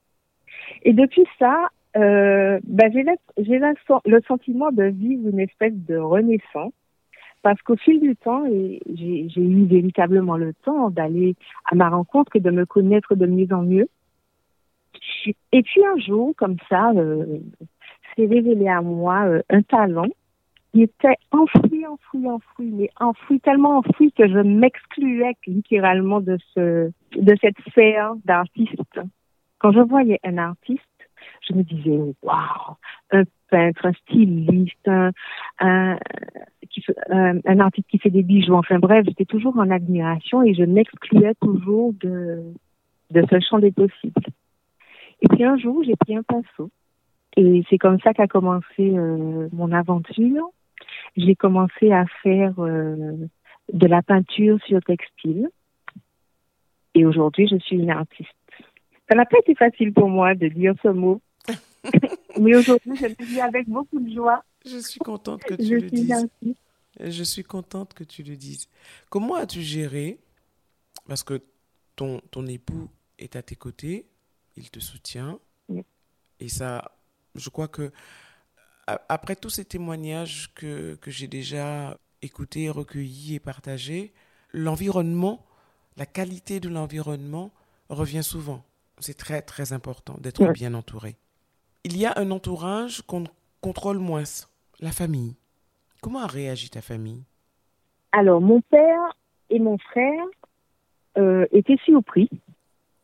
Et 0.82 0.92
depuis 0.92 1.24
ça, 1.38 1.68
euh, 1.96 2.58
ben, 2.64 2.92
j'ai 2.92 3.58
le 3.58 4.20
sentiment 4.26 4.70
de 4.72 4.84
vivre 4.84 5.28
une 5.28 5.40
espèce 5.40 5.74
de 5.74 5.96
renaissance 5.96 6.72
parce 7.42 7.60
qu'au 7.62 7.76
fil 7.76 8.00
du 8.00 8.16
temps, 8.16 8.44
j'ai 8.46 9.28
eu 9.36 9.64
véritablement 9.66 10.36
le 10.36 10.54
temps 10.54 10.90
d'aller 10.90 11.36
à 11.70 11.74
ma 11.74 11.88
rencontre 11.88 12.34
et 12.36 12.40
de 12.40 12.50
me 12.50 12.66
connaître 12.66 13.14
de 13.14 13.26
mieux 13.26 13.52
en 13.52 13.62
mieux. 13.62 13.88
Et 15.52 15.62
puis 15.62 15.84
un 15.84 15.98
jour, 15.98 16.34
comme 16.36 16.56
ça, 16.68 16.90
euh, 16.96 17.38
s'est 18.16 18.26
révélé 18.26 18.68
à 18.68 18.80
moi 18.82 19.26
euh, 19.26 19.42
un 19.50 19.62
talent 19.62 20.08
qui 20.72 20.82
était 20.82 21.16
enfoui, 21.30 21.86
enfoui, 21.86 22.28
enfoui, 22.28 22.70
mais 22.72 22.90
enfoui, 23.00 23.40
tellement 23.40 23.78
enfoui 23.78 24.12
que 24.12 24.28
je 24.28 24.38
m'excluais 24.38 25.34
littéralement 25.46 26.20
de 26.20 26.36
ce, 26.54 26.90
de 27.16 27.36
cette 27.40 27.58
sphère 27.68 28.14
d'artiste. 28.24 29.00
Quand 29.58 29.72
je 29.72 29.80
voyais 29.80 30.20
un 30.24 30.38
artiste, 30.38 30.82
je 31.48 31.54
me 31.54 31.62
disais, 31.62 31.98
waouh, 32.22 32.76
un 33.12 33.22
peintre, 33.50 33.86
un 33.86 33.92
styliste, 33.92 34.88
un, 34.88 35.12
un, 35.58 35.98
un, 37.10 37.60
artiste 37.60 37.88
qui 37.88 37.98
fait 37.98 38.10
des 38.10 38.22
bijoux. 38.22 38.54
Enfin 38.54 38.78
bref, 38.78 39.04
j'étais 39.06 39.24
toujours 39.24 39.56
en 39.58 39.70
admiration 39.70 40.42
et 40.42 40.54
je 40.54 40.64
m'excluais 40.64 41.34
toujours 41.40 41.92
de, 42.00 42.42
de 43.10 43.24
ce 43.30 43.40
champ 43.40 43.58
des 43.58 43.72
possibles. 43.72 44.22
Et 45.20 45.28
puis 45.28 45.44
un 45.44 45.56
jour, 45.56 45.82
j'ai 45.84 45.96
pris 45.96 46.16
un 46.16 46.22
pinceau. 46.22 46.70
Et 47.36 47.64
c'est 47.70 47.78
comme 47.78 48.00
ça 48.00 48.14
qu'a 48.14 48.26
commencé 48.26 48.80
euh, 48.80 49.48
mon 49.52 49.72
aventure. 49.72 50.50
J'ai 51.16 51.34
commencé 51.34 51.92
à 51.92 52.06
faire 52.22 52.52
euh, 52.58 53.16
de 53.72 53.86
la 53.86 54.02
peinture 54.02 54.58
sur 54.66 54.80
textile. 54.80 55.48
Et 56.94 57.04
aujourd'hui, 57.04 57.48
je 57.48 57.56
suis 57.58 57.76
une 57.76 57.90
artiste. 57.90 58.30
Ça 59.08 59.16
n'a 59.16 59.24
pas 59.24 59.38
été 59.38 59.54
facile 59.54 59.92
pour 59.92 60.08
moi 60.08 60.34
de 60.34 60.48
dire 60.48 60.74
ce 60.82 60.88
mot. 60.88 61.20
Mais 62.40 62.56
aujourd'hui, 62.56 62.96
je 62.96 63.06
le 63.06 63.26
dis 63.26 63.40
avec 63.40 63.68
beaucoup 63.68 64.00
de 64.00 64.12
joie. 64.12 64.44
Je 64.64 64.78
suis 64.78 65.00
contente 65.00 65.42
que 65.42 65.54
tu 65.54 65.78
le 65.78 65.90
dises. 65.90 66.28
Je 67.00 67.22
suis 67.22 67.44
contente 67.44 67.94
que 67.94 68.04
tu 68.04 68.22
le 68.22 68.36
dises. 68.36 68.68
Comment 69.08 69.36
as-tu 69.36 69.62
géré 69.62 70.18
Parce 71.06 71.22
que 71.22 71.42
ton, 71.96 72.20
ton 72.30 72.46
époux 72.46 72.88
est 73.18 73.36
à 73.36 73.42
tes 73.42 73.56
côtés, 73.56 74.06
il 74.56 74.70
te 74.70 74.80
soutient. 74.80 75.38
Et 76.40 76.48
ça, 76.48 76.92
je 77.34 77.48
crois 77.50 77.68
que 77.68 77.90
après 78.86 79.36
tous 79.36 79.50
ces 79.50 79.64
témoignages 79.64 80.52
que, 80.54 80.94
que 80.96 81.10
j'ai 81.10 81.26
déjà 81.26 81.98
écoutés, 82.22 82.70
recueillis 82.70 83.34
et 83.34 83.40
partagés, 83.40 84.12
l'environnement, 84.52 85.44
la 85.96 86.06
qualité 86.06 86.60
de 86.60 86.68
l'environnement 86.68 87.52
revient 87.88 88.22
souvent. 88.22 88.64
C'est 89.00 89.16
très, 89.16 89.42
très 89.42 89.72
important 89.72 90.16
d'être 90.18 90.46
bien 90.52 90.74
entouré. 90.74 91.16
Il 91.90 91.96
y 91.96 92.04
a 92.04 92.12
un 92.16 92.30
entourage 92.32 93.00
qu'on 93.00 93.24
contrôle 93.62 93.96
moins, 93.96 94.24
la 94.78 94.90
famille. 94.90 95.36
Comment 96.02 96.18
a 96.18 96.26
réagi 96.26 96.68
ta 96.68 96.82
famille? 96.82 97.22
Alors, 98.12 98.42
mon 98.42 98.60
père 98.60 99.16
et 99.48 99.58
mon 99.58 99.78
frère 99.78 100.26
euh, 101.16 101.46
étaient 101.50 101.78
surpris, 101.86 102.28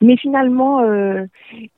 mais 0.02 0.18
finalement, 0.18 0.80
euh, 0.80 1.24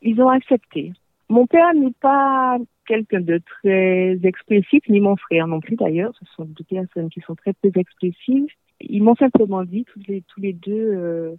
ils 0.03 0.21
ont 0.21 0.31
accepté. 0.31 0.95
Mon 1.29 1.47
père 1.47 1.73
n'est 1.75 1.95
pas 2.01 2.59
quelqu'un 2.89 3.21
de 3.21 3.39
très 3.39 4.19
expressif, 4.25 4.83
ni 4.89 4.99
mon 4.99 5.15
frère 5.15 5.47
non 5.47 5.61
plus 5.61 5.77
d'ailleurs. 5.77 6.13
Ce 6.19 6.25
sont 6.35 6.45
deux 6.45 6.65
personnes 6.65 7.11
qui 7.11 7.21
sont 7.21 7.37
très 7.37 7.53
peu 7.53 7.71
expressives. 7.77 8.49
Ils 8.81 9.05
m'ont 9.05 9.15
simplement 9.15 9.63
dit 9.63 9.85
tous 9.85 10.41
les 10.41 10.53
deux, 10.55 10.91
euh, 10.93 11.37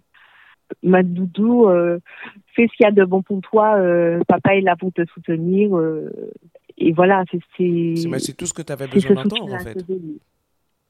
ma 0.82 1.02
doudou, 1.02 1.68
euh, 1.68 1.98
fais 2.54 2.66
ce 2.66 2.76
qu'il 2.76 2.84
y 2.84 2.86
a 2.86 2.92
de 2.92 3.04
bon 3.04 3.22
pour 3.22 3.40
toi. 3.40 3.76
Euh, 3.76 4.20
papa 4.26 4.56
est 4.56 4.60
là 4.60 4.76
pour 4.76 4.92
te 4.92 5.04
soutenir. 5.06 5.76
Euh, 5.76 6.10
et 6.76 6.92
voilà, 6.92 7.24
c'est 7.30 7.40
c'est 8.18 8.36
tout 8.36 8.46
ce 8.46 8.54
que 8.54 8.62
tu 8.62 8.72
avais 8.72 8.86
besoin 8.86 9.22
d'entendre 9.22 9.54
en 9.54 9.58
fait. 9.58 9.84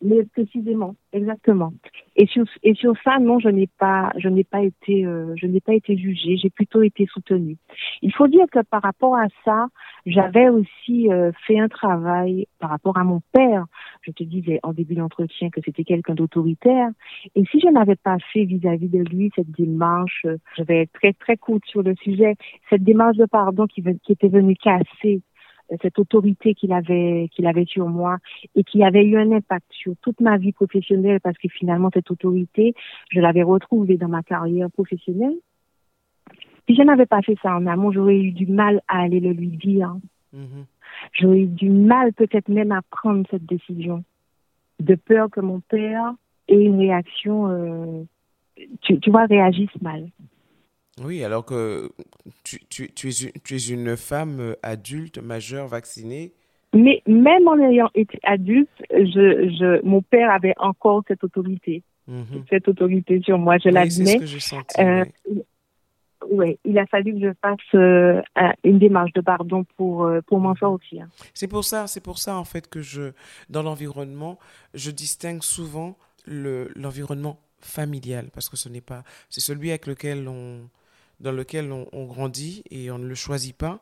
Mais 0.00 0.24
précisément, 0.26 0.94
exactement. 1.12 1.72
Et 2.14 2.26
sur 2.26 2.44
et 2.62 2.74
sur 2.74 2.94
ça, 3.02 3.18
non, 3.18 3.40
je 3.40 3.48
n'ai 3.48 3.66
pas, 3.66 4.12
je 4.16 4.28
n'ai 4.28 4.44
pas 4.44 4.62
été, 4.62 5.04
euh, 5.04 5.34
je 5.34 5.46
n'ai 5.46 5.60
pas 5.60 5.74
été 5.74 5.96
jugée. 5.96 6.36
J'ai 6.36 6.50
plutôt 6.50 6.82
été 6.82 7.06
soutenue. 7.06 7.56
Il 8.02 8.12
faut 8.12 8.28
dire 8.28 8.46
que 8.52 8.60
par 8.70 8.80
rapport 8.82 9.16
à 9.16 9.26
ça, 9.44 9.66
j'avais 10.06 10.48
aussi 10.50 11.10
euh, 11.10 11.32
fait 11.48 11.58
un 11.58 11.66
travail 11.66 12.46
par 12.60 12.70
rapport 12.70 12.96
à 12.96 13.02
mon 13.02 13.20
père. 13.32 13.64
Je 14.02 14.12
te 14.12 14.22
disais 14.22 14.60
en 14.62 14.72
début 14.72 14.94
d'entretien 14.94 15.50
que 15.50 15.60
c'était 15.64 15.82
quelqu'un 15.82 16.14
d'autoritaire. 16.14 16.90
Et 17.34 17.44
si 17.50 17.58
je 17.58 17.68
n'avais 17.68 17.96
pas 17.96 18.18
fait 18.32 18.44
vis-à-vis 18.44 18.88
de 18.88 19.00
lui 19.00 19.32
cette 19.34 19.50
démarche, 19.50 20.26
euh, 20.26 20.36
je 20.56 20.62
vais 20.62 20.82
être 20.82 20.92
très 20.92 21.12
très 21.12 21.36
courte 21.36 21.64
sur 21.66 21.82
le 21.82 21.96
sujet, 21.96 22.36
cette 22.70 22.84
démarche 22.84 23.16
de 23.16 23.26
pardon 23.26 23.66
qui, 23.66 23.82
qui 23.82 24.12
était 24.12 24.28
venue 24.28 24.54
casser 24.54 25.22
cette 25.82 25.98
autorité 25.98 26.54
qu'il 26.54 26.72
avait 26.72 27.28
qu'il 27.32 27.46
avait 27.46 27.66
sur 27.66 27.88
moi 27.88 28.18
et 28.54 28.64
qui 28.64 28.82
avait 28.82 29.04
eu 29.04 29.18
un 29.18 29.32
impact 29.32 29.66
sur 29.70 29.94
toute 30.00 30.20
ma 30.20 30.38
vie 30.38 30.52
professionnelle 30.52 31.20
parce 31.20 31.36
que 31.38 31.48
finalement 31.48 31.90
cette 31.92 32.10
autorité 32.10 32.74
je 33.10 33.20
l'avais 33.20 33.42
retrouvée 33.42 33.96
dans 33.96 34.08
ma 34.08 34.22
carrière 34.22 34.70
professionnelle. 34.70 35.36
Si 36.66 36.74
je 36.74 36.82
n'avais 36.82 37.06
pas 37.06 37.22
fait 37.22 37.36
ça 37.42 37.54
en 37.54 37.66
amont 37.66 37.92
j'aurais 37.92 38.18
eu 38.18 38.32
du 38.32 38.46
mal 38.46 38.80
à 38.88 39.00
aller 39.02 39.20
le 39.20 39.32
lui 39.32 39.48
dire. 39.48 39.94
Mm-hmm. 40.34 40.64
j'aurais 41.14 41.40
eu 41.40 41.46
du 41.46 41.70
mal 41.70 42.12
peut-être 42.12 42.48
même 42.48 42.72
à 42.72 42.82
prendre 42.90 43.26
cette 43.30 43.46
décision 43.46 44.04
de 44.78 44.94
peur 44.94 45.30
que 45.30 45.40
mon 45.40 45.60
père 45.60 46.12
ait 46.48 46.62
une 46.62 46.78
réaction 46.78 47.48
euh, 47.48 48.02
tu, 48.82 48.98
tu 49.00 49.10
vois 49.10 49.24
réagisse 49.24 49.70
mal 49.80 50.08
oui, 51.04 51.24
alors 51.24 51.44
que 51.44 51.90
tu, 52.44 52.60
tu, 52.68 52.92
tu, 52.92 53.08
es, 53.08 53.32
tu 53.44 53.56
es 53.56 53.68
une 53.68 53.96
femme 53.96 54.40
euh, 54.40 54.54
adulte, 54.62 55.18
majeure, 55.18 55.68
vaccinée. 55.68 56.32
Mais 56.74 57.02
même 57.06 57.48
en 57.48 57.58
ayant 57.58 57.90
été 57.94 58.18
adulte, 58.22 58.68
je, 58.90 59.48
je, 59.58 59.84
mon 59.86 60.02
père 60.02 60.30
avait 60.30 60.54
encore 60.58 61.02
cette 61.08 61.24
autorité. 61.24 61.82
Mhm. 62.06 62.44
Cette 62.50 62.68
autorité 62.68 63.20
sur 63.22 63.38
moi, 63.38 63.58
je 63.58 63.68
l'admets. 63.68 63.90
c'est 63.90 64.06
ce 64.06 64.18
que 64.18 64.26
j'ai 64.26 64.40
senti. 64.40 64.80
Euh, 64.80 65.04
oui. 66.30 66.58
il 66.64 66.78
a 66.78 66.86
fallu 66.86 67.14
que 67.14 67.20
je 67.20 67.32
fasse 67.40 67.58
euh, 67.74 68.20
une 68.64 68.78
démarche 68.78 69.12
de 69.12 69.20
pardon 69.20 69.64
pour, 69.76 70.10
pour 70.26 70.40
m'en 70.40 70.50
mhm. 70.50 70.56
sortir. 70.56 71.08
C'est 71.32 71.48
pour 71.48 71.64
ça, 71.64 71.86
c'est 71.86 72.02
pour 72.02 72.18
ça 72.18 72.36
en 72.36 72.44
fait 72.44 72.68
que 72.68 72.80
je, 72.80 73.12
dans 73.48 73.62
l'environnement, 73.62 74.38
je 74.74 74.90
distingue 74.90 75.42
souvent 75.42 75.96
l'environnement 76.26 77.38
familial 77.60 78.30
parce 78.32 78.48
que 78.48 78.56
ce 78.56 78.68
n'est 78.68 78.80
pas, 78.80 79.04
c'est 79.30 79.40
celui 79.40 79.70
avec 79.70 79.86
lequel 79.86 80.28
on, 80.28 80.68
dans 81.20 81.32
lequel 81.32 81.72
on, 81.72 82.04
grandit 82.04 82.62
et 82.70 82.90
on 82.90 82.98
ne 82.98 83.06
le 83.06 83.14
choisit 83.14 83.56
pas. 83.56 83.80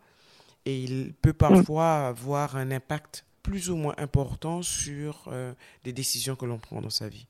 Et 0.65 0.83
il 0.83 1.13
peut 1.15 1.33
parfois 1.33 2.09
avoir 2.09 2.57
un 2.57 2.71
impact 2.71 3.25
plus 3.43 3.71
ou 3.71 3.77
moins 3.77 3.95
important 3.99 4.63
sur 4.63 5.29
euh, 5.29 5.53
des 5.85 5.93
décisions 5.93 6.35
que 6.35 6.45
l'on 6.45 6.59
prend 6.59 6.81
dans 6.81 6.91
sa 6.91 7.09
vie. 7.09 7.27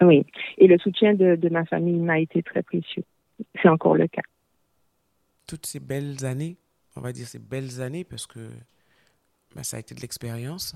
Oui, 0.00 0.24
et 0.56 0.66
le 0.66 0.78
soutien 0.78 1.14
de, 1.14 1.36
de 1.36 1.48
ma 1.48 1.64
famille 1.66 1.98
m'a 1.98 2.20
été 2.20 2.42
très 2.42 2.62
précieux. 2.62 3.04
C'est 3.60 3.68
encore 3.68 3.96
le 3.96 4.08
cas. 4.08 4.22
Toutes 5.46 5.66
ces 5.66 5.80
belles 5.80 6.24
années, 6.24 6.56
on 6.96 7.00
va 7.00 7.12
dire 7.12 7.26
ces 7.26 7.38
belles 7.38 7.80
années, 7.80 8.04
parce 8.04 8.26
que 8.26 8.48
ben, 9.54 9.62
ça 9.62 9.76
a 9.76 9.80
été 9.80 9.94
de 9.94 10.00
l'expérience. 10.00 10.74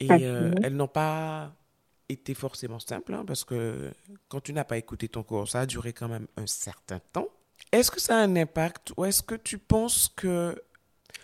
Et 0.00 0.08
euh, 0.10 0.52
elles 0.62 0.74
n'ont 0.74 0.88
pas 0.88 1.54
été 2.08 2.34
forcément 2.34 2.80
simples, 2.80 3.14
hein, 3.14 3.24
parce 3.26 3.44
que 3.44 3.92
quand 4.28 4.40
tu 4.40 4.52
n'as 4.52 4.64
pas 4.64 4.76
écouté 4.76 5.08
ton 5.08 5.22
corps, 5.22 5.48
ça 5.48 5.60
a 5.60 5.66
duré 5.66 5.92
quand 5.92 6.08
même 6.08 6.26
un 6.36 6.46
certain 6.46 7.00
temps. 7.12 7.28
Est-ce 7.72 7.90
que 7.90 8.00
ça 8.00 8.18
a 8.18 8.22
un 8.22 8.36
impact 8.36 8.92
ou 8.96 9.04
est-ce 9.04 9.22
que 9.22 9.34
tu 9.34 9.58
penses 9.58 10.08
que 10.08 10.54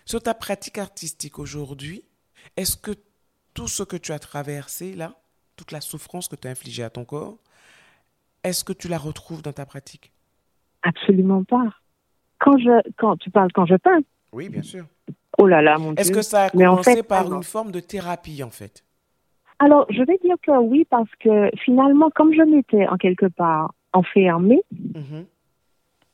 sur 0.04 0.20
ta 0.22 0.34
pratique 0.34 0.78
artistique 0.78 1.38
aujourd'hui, 1.38 2.02
est-ce 2.56 2.76
que 2.76 2.92
tout 3.54 3.68
ce 3.68 3.82
que 3.82 3.96
tu 3.96 4.12
as 4.12 4.18
traversé 4.18 4.94
là, 4.94 5.14
toute 5.56 5.72
la 5.72 5.80
souffrance 5.80 6.26
que 6.26 6.36
tu 6.36 6.48
as 6.48 6.50
infligée 6.50 6.82
à 6.82 6.90
ton 6.90 7.04
corps, 7.04 7.38
est-ce 8.42 8.64
que 8.64 8.72
tu 8.72 8.88
la 8.88 8.98
retrouves 8.98 9.42
dans 9.42 9.52
ta 9.52 9.66
pratique? 9.66 10.12
Absolument 10.82 11.44
pas. 11.44 11.74
Quand 12.38 12.58
je, 12.58 12.80
quand 12.96 13.16
tu 13.18 13.30
parles 13.30 13.52
quand 13.52 13.66
je 13.66 13.76
peins. 13.76 14.00
Oui, 14.32 14.48
bien 14.48 14.62
sûr. 14.62 14.86
Oh 15.38 15.46
là 15.46 15.62
là, 15.62 15.78
mon 15.78 15.94
Est-ce 15.94 16.10
que 16.10 16.22
ça 16.22 16.44
a 16.44 16.50
commencé 16.50 17.02
par 17.02 17.32
une 17.32 17.42
forme 17.42 17.70
de 17.70 17.80
thérapie 17.80 18.42
en 18.42 18.50
fait? 18.50 18.84
Alors, 19.58 19.86
je 19.90 20.02
vais 20.02 20.18
dire 20.24 20.36
que 20.42 20.52
oui, 20.58 20.86
parce 20.88 21.10
que 21.20 21.50
finalement, 21.62 22.10
comme 22.14 22.32
je 22.32 22.42
m'étais 22.42 22.88
en 22.88 22.96
quelque 22.96 23.26
part 23.26 23.74
enfermée, 23.92 24.62
mm-hmm 24.74 25.24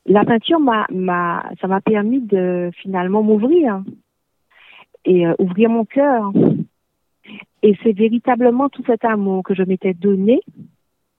la 0.07 0.23
peinture 0.23 0.59
m'a, 0.59 0.87
m'a, 0.89 1.49
ça 1.61 1.67
m'a 1.67 1.81
permis 1.81 2.21
de 2.21 2.71
finalement 2.81 3.21
m'ouvrir 3.21 3.83
et 5.05 5.27
euh, 5.27 5.33
ouvrir 5.37 5.69
mon 5.69 5.85
cœur. 5.85 6.31
Et 7.61 7.77
c'est 7.83 7.91
véritablement 7.91 8.69
tout 8.69 8.83
cet 8.85 9.03
amour 9.03 9.43
que 9.43 9.53
je 9.53 9.63
m'étais 9.63 9.93
donné, 9.93 10.39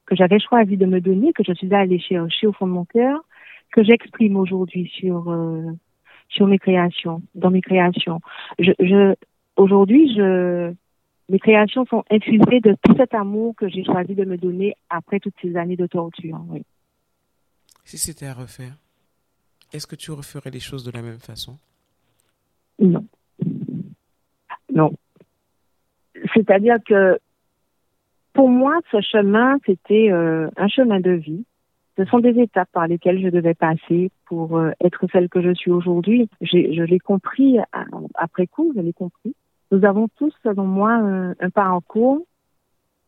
que 0.07 0.17
j'avais 0.17 0.39
choisi 0.39 0.77
de 0.77 0.87
me 0.87 1.01
donner, 1.01 1.33
que 1.33 1.45
je 1.45 1.53
suis 1.53 1.73
allée 1.75 1.99
chercher 1.99 2.47
au 2.47 2.53
fond 2.53 2.67
de 2.67 2.73
mon 2.73 2.87
cœur, 2.87 3.21
que 3.73 3.83
j'exprime 3.83 4.37
aujourd'hui 4.37 4.91
sur 4.95 5.31
euh, 5.31 5.71
sur 6.31 6.47
mes 6.47 6.59
créations, 6.59 7.23
dans 7.35 7.51
mes 7.51 7.61
créations. 7.61 8.21
Je, 8.59 8.73
je 8.81 9.15
aujourd'hui, 9.57 10.15
je 10.15 10.73
mes 11.29 11.39
créations 11.39 11.85
sont 11.85 12.05
infusées 12.11 12.61
de 12.61 12.75
tout 12.83 12.95
cet 12.97 13.13
amour 13.13 13.55
que 13.55 13.69
j'ai 13.69 13.85
choisi 13.85 14.15
de 14.15 14.25
me 14.25 14.39
donner 14.39 14.75
après 14.89 15.21
toutes 15.21 15.35
ces 15.43 15.57
années 15.57 15.77
de 15.77 15.87
torture. 15.87 16.41
Oui. 16.49 16.63
Si 17.89 17.97
c'était 17.97 18.27
à 18.27 18.35
refaire, 18.35 18.75
est-ce 19.73 19.87
que 19.87 19.97
tu 19.97 20.11
referais 20.11 20.51
les 20.51 20.61
choses 20.61 20.85
de 20.85 20.91
la 20.91 21.01
même 21.01 21.21
façon? 21.21 21.57
Non. 22.79 23.07
Non. 24.71 24.93
C'est-à-dire 26.35 26.77
que 26.87 27.19
pour 28.35 28.51
moi, 28.51 28.79
ce 28.93 29.01
chemin, 29.01 29.57
c'était 29.65 30.11
euh, 30.13 30.51
un 30.59 30.69
chemin 30.69 31.01
de 31.01 31.13
vie. 31.13 31.47
Ce 31.97 32.05
sont 32.05 32.19
des 32.19 32.39
étapes 32.39 32.69
par 32.73 32.87
lesquelles 32.89 33.23
je 33.23 33.31
devais 33.31 33.55
passer 33.55 34.11
pour 34.27 34.59
euh, 34.59 34.73
être 34.85 35.07
celle 35.11 35.31
que 35.31 35.41
je 35.41 35.55
suis 35.55 35.71
aujourd'hui. 35.71 36.29
Je 36.43 36.83
l'ai 36.83 36.99
compris 36.99 37.57
après 38.17 38.47
coup, 38.49 38.71
je 38.77 38.83
l'ai 38.83 38.93
compris. 38.93 39.35
Nous 39.73 39.83
avons 39.87 40.09
tous, 40.19 40.35
selon 40.43 40.67
moi, 40.67 40.93
un, 40.93 41.31
un 41.41 41.51
parcours 41.51 42.21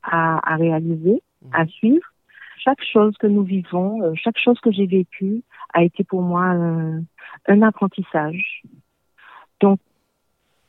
à, 0.02 0.40
à 0.50 0.56
réaliser, 0.56 1.22
mhm. 1.42 1.50
à 1.52 1.66
suivre. 1.66 2.14
Chaque 2.62 2.82
chose 2.92 3.16
que 3.18 3.26
nous 3.26 3.42
vivons, 3.42 4.02
euh, 4.02 4.12
chaque 4.14 4.38
chose 4.38 4.58
que 4.60 4.70
j'ai 4.70 4.86
vécue 4.86 5.42
a 5.72 5.82
été 5.82 6.04
pour 6.04 6.22
moi 6.22 6.44
un 7.46 7.62
apprentissage. 7.62 8.62
Donc, 9.60 9.78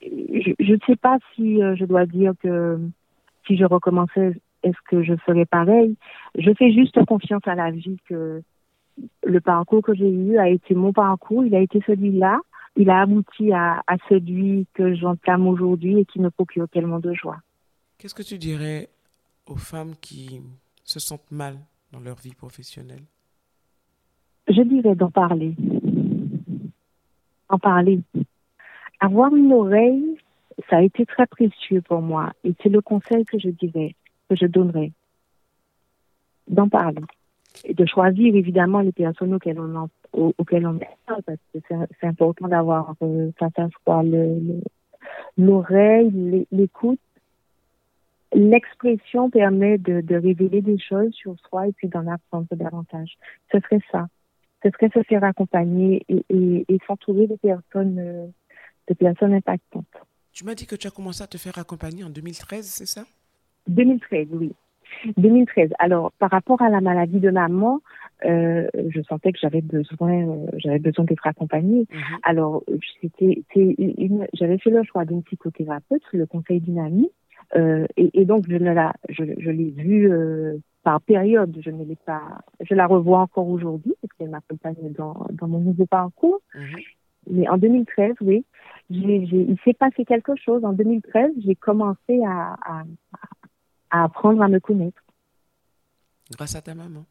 je 0.01 0.73
ne 0.73 0.79
sais 0.85 0.95
pas 0.95 1.17
si 1.35 1.61
euh, 1.61 1.75
je 1.75 1.85
dois 1.85 2.05
dire 2.05 2.33
que 2.41 2.79
si 3.45 3.57
je 3.57 3.65
recommençais, 3.65 4.33
est-ce 4.63 4.77
que 4.87 5.03
je 5.03 5.15
ferais 5.25 5.45
pareil? 5.45 5.95
Je 6.37 6.51
fais 6.53 6.71
juste 6.71 7.03
confiance 7.05 7.41
à 7.45 7.55
la 7.55 7.71
vie 7.71 7.97
que 8.07 8.41
le 9.23 9.41
parcours 9.41 9.81
que 9.81 9.95
j'ai 9.95 10.09
eu 10.09 10.37
a 10.37 10.49
été 10.49 10.75
mon 10.75 10.93
parcours, 10.93 11.45
il 11.45 11.55
a 11.55 11.59
été 11.59 11.81
celui-là, 11.85 12.39
il 12.75 12.89
a 12.89 13.01
abouti 13.01 13.51
à, 13.51 13.83
à 13.87 13.97
celui 14.09 14.67
que 14.73 14.95
j'entame 14.95 15.47
aujourd'hui 15.47 15.99
et 15.99 16.05
qui 16.05 16.19
me 16.19 16.29
procure 16.29 16.67
tellement 16.69 16.99
de 16.99 17.13
joie. 17.13 17.37
Qu'est-ce 17.97 18.15
que 18.15 18.23
tu 18.23 18.37
dirais 18.37 18.89
aux 19.47 19.57
femmes 19.57 19.95
qui 19.99 20.41
se 20.83 20.99
sentent 20.99 21.31
mal 21.31 21.57
dans 21.91 21.99
leur 21.99 22.17
vie 22.17 22.33
professionnelle? 22.33 23.03
Je 24.47 24.61
dirais 24.61 24.95
d'en 24.95 25.11
parler. 25.11 25.55
En 27.49 27.59
parler. 27.59 28.01
Avoir 28.99 29.35
une 29.35 29.53
oreille, 29.53 30.17
ça 30.69 30.77
a 30.77 30.81
été 30.81 31.05
très 31.05 31.27
précieux 31.27 31.81
pour 31.81 32.01
moi 32.01 32.33
et 32.43 32.53
c'est 32.61 32.69
le 32.69 32.81
conseil 32.81 33.25
que 33.25 33.39
je 33.39 33.49
dirais, 33.49 33.95
que 34.29 34.35
je 34.35 34.45
donnerais, 34.45 34.91
d'en 36.47 36.69
parler 36.69 37.01
et 37.65 37.73
de 37.73 37.85
choisir 37.85 38.35
évidemment 38.35 38.79
les 38.79 38.91
personnes 38.91 39.33
auxquelles 39.33 39.59
on 39.59 39.89
parle 40.13 41.23
parce 41.23 41.39
que 41.53 41.59
c'est 41.99 42.07
important 42.07 42.47
d'avoir 42.47 42.95
euh, 43.01 43.31
face 43.37 43.51
l'oreille, 45.37 46.47
l'écoute. 46.51 46.99
L'expression 48.33 49.29
permet 49.29 49.77
de, 49.77 50.01
de 50.01 50.15
révéler 50.15 50.61
des 50.61 50.79
choses 50.79 51.13
sur 51.13 51.35
soi 51.49 51.67
et 51.67 51.73
puis 51.73 51.89
d'en 51.89 52.07
apprendre 52.07 52.47
davantage. 52.51 53.17
Ce 53.51 53.59
serait 53.59 53.81
ça. 53.91 54.07
Ce 54.63 54.69
serait 54.69 54.89
se 54.93 55.03
faire 55.03 55.23
accompagner 55.23 56.05
et, 56.07 56.23
et, 56.29 56.65
et 56.67 56.79
s'entourer 56.87 57.27
de 57.27 57.35
personnes 57.35 57.99
euh, 57.99 58.27
de 58.87 58.93
personnes 58.93 59.33
impactantes. 59.33 59.85
Tu 60.33 60.45
m'as 60.45 60.55
dit 60.55 60.65
que 60.65 60.75
tu 60.75 60.87
as 60.87 60.91
commencé 60.91 61.21
à 61.23 61.27
te 61.27 61.37
faire 61.37 61.57
accompagner 61.57 62.03
en 62.03 62.09
2013, 62.09 62.65
c'est 62.65 62.85
ça? 62.85 63.03
2013, 63.67 64.27
oui. 64.31 64.53
2013. 65.17 65.71
Alors, 65.79 66.11
par 66.13 66.31
rapport 66.31 66.61
à 66.61 66.69
la 66.69 66.81
maladie 66.81 67.19
de 67.19 67.31
maman, 67.31 67.81
euh, 68.25 68.67
je 68.89 69.01
sentais 69.03 69.31
que 69.31 69.39
j'avais 69.41 69.61
besoin, 69.61 70.27
euh, 70.27 70.47
j'avais 70.55 70.79
besoin 70.79 71.05
d'être 71.05 71.25
accompagnée. 71.25 71.87
Mhm. 71.91 72.17
Alors, 72.23 72.63
c'était, 73.01 73.43
j'avais 74.33 74.57
fait 74.57 74.69
le 74.69 74.83
choix 74.83 75.05
d'une 75.05 75.23
psychothérapeute 75.23 76.03
le 76.13 76.25
conseil 76.25 76.59
d'une 76.59 76.79
amie, 76.79 77.11
euh, 77.55 77.85
et, 77.97 78.21
et, 78.21 78.25
donc 78.25 78.45
je 78.47 78.55
ne 78.55 78.71
la, 78.71 78.93
je, 79.09 79.23
je 79.37 79.49
l'ai 79.49 79.71
vue 79.71 80.11
euh, 80.11 80.57
par 80.83 81.01
période. 81.01 81.55
Je 81.61 81.69
ne 81.69 81.83
l'ai 81.83 81.97
pas, 81.97 82.39
je 82.61 82.73
la 82.73 82.87
revois 82.87 83.19
encore 83.19 83.47
aujourd'hui 83.47 83.93
parce 84.01 84.13
qu'elle 84.13 84.29
m'accompagne 84.29 84.93
dans, 84.97 85.27
dans 85.31 85.47
mon 85.47 85.59
nouveau 85.59 85.85
parcours. 85.85 86.39
Mhm. 86.55 86.77
Mais 87.29 87.47
en 87.47 87.57
2013, 87.57 88.15
oui, 88.21 88.43
il 88.89 89.57
s'est 89.63 89.73
passé 89.73 90.05
quelque 90.05 90.35
chose. 90.35 90.65
En 90.65 90.73
2013, 90.73 91.31
j'ai 91.45 91.55
commencé 91.55 92.23
à, 92.25 92.57
à, 92.65 92.83
à, 93.91 94.03
apprendre 94.03 94.41
à 94.41 94.47
me 94.47 94.59
connaître. 94.59 95.01
Grâce 96.31 96.55
à 96.55 96.61
ta 96.61 96.73
maman. 96.73 97.05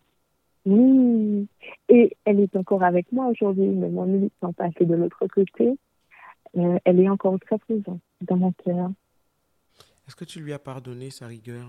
Oui, 0.67 1.49
et 1.89 2.17
elle 2.25 2.41
est 2.41 2.55
encore 2.57 2.83
avec 2.83 3.11
moi 3.13 3.27
aujourd'hui, 3.27 3.69
mais 3.69 3.89
mon 3.89 4.29
sont 4.43 4.53
passés 4.53 4.85
de 4.85 4.95
l'autre 4.95 5.27
côté. 5.29 5.79
Euh, 6.57 6.79
elle 6.85 7.01
est 7.01 7.09
encore 7.09 7.39
très 7.41 7.59
présente 7.59 8.01
dans 8.23 8.37
mon 8.37 8.53
cœur. 8.53 8.91
Est-ce 10.11 10.17
que 10.17 10.25
tu 10.25 10.41
lui 10.41 10.53
as 10.53 10.59
pardonné 10.59 11.11
sa 11.11 11.29
rigueur? 11.29 11.69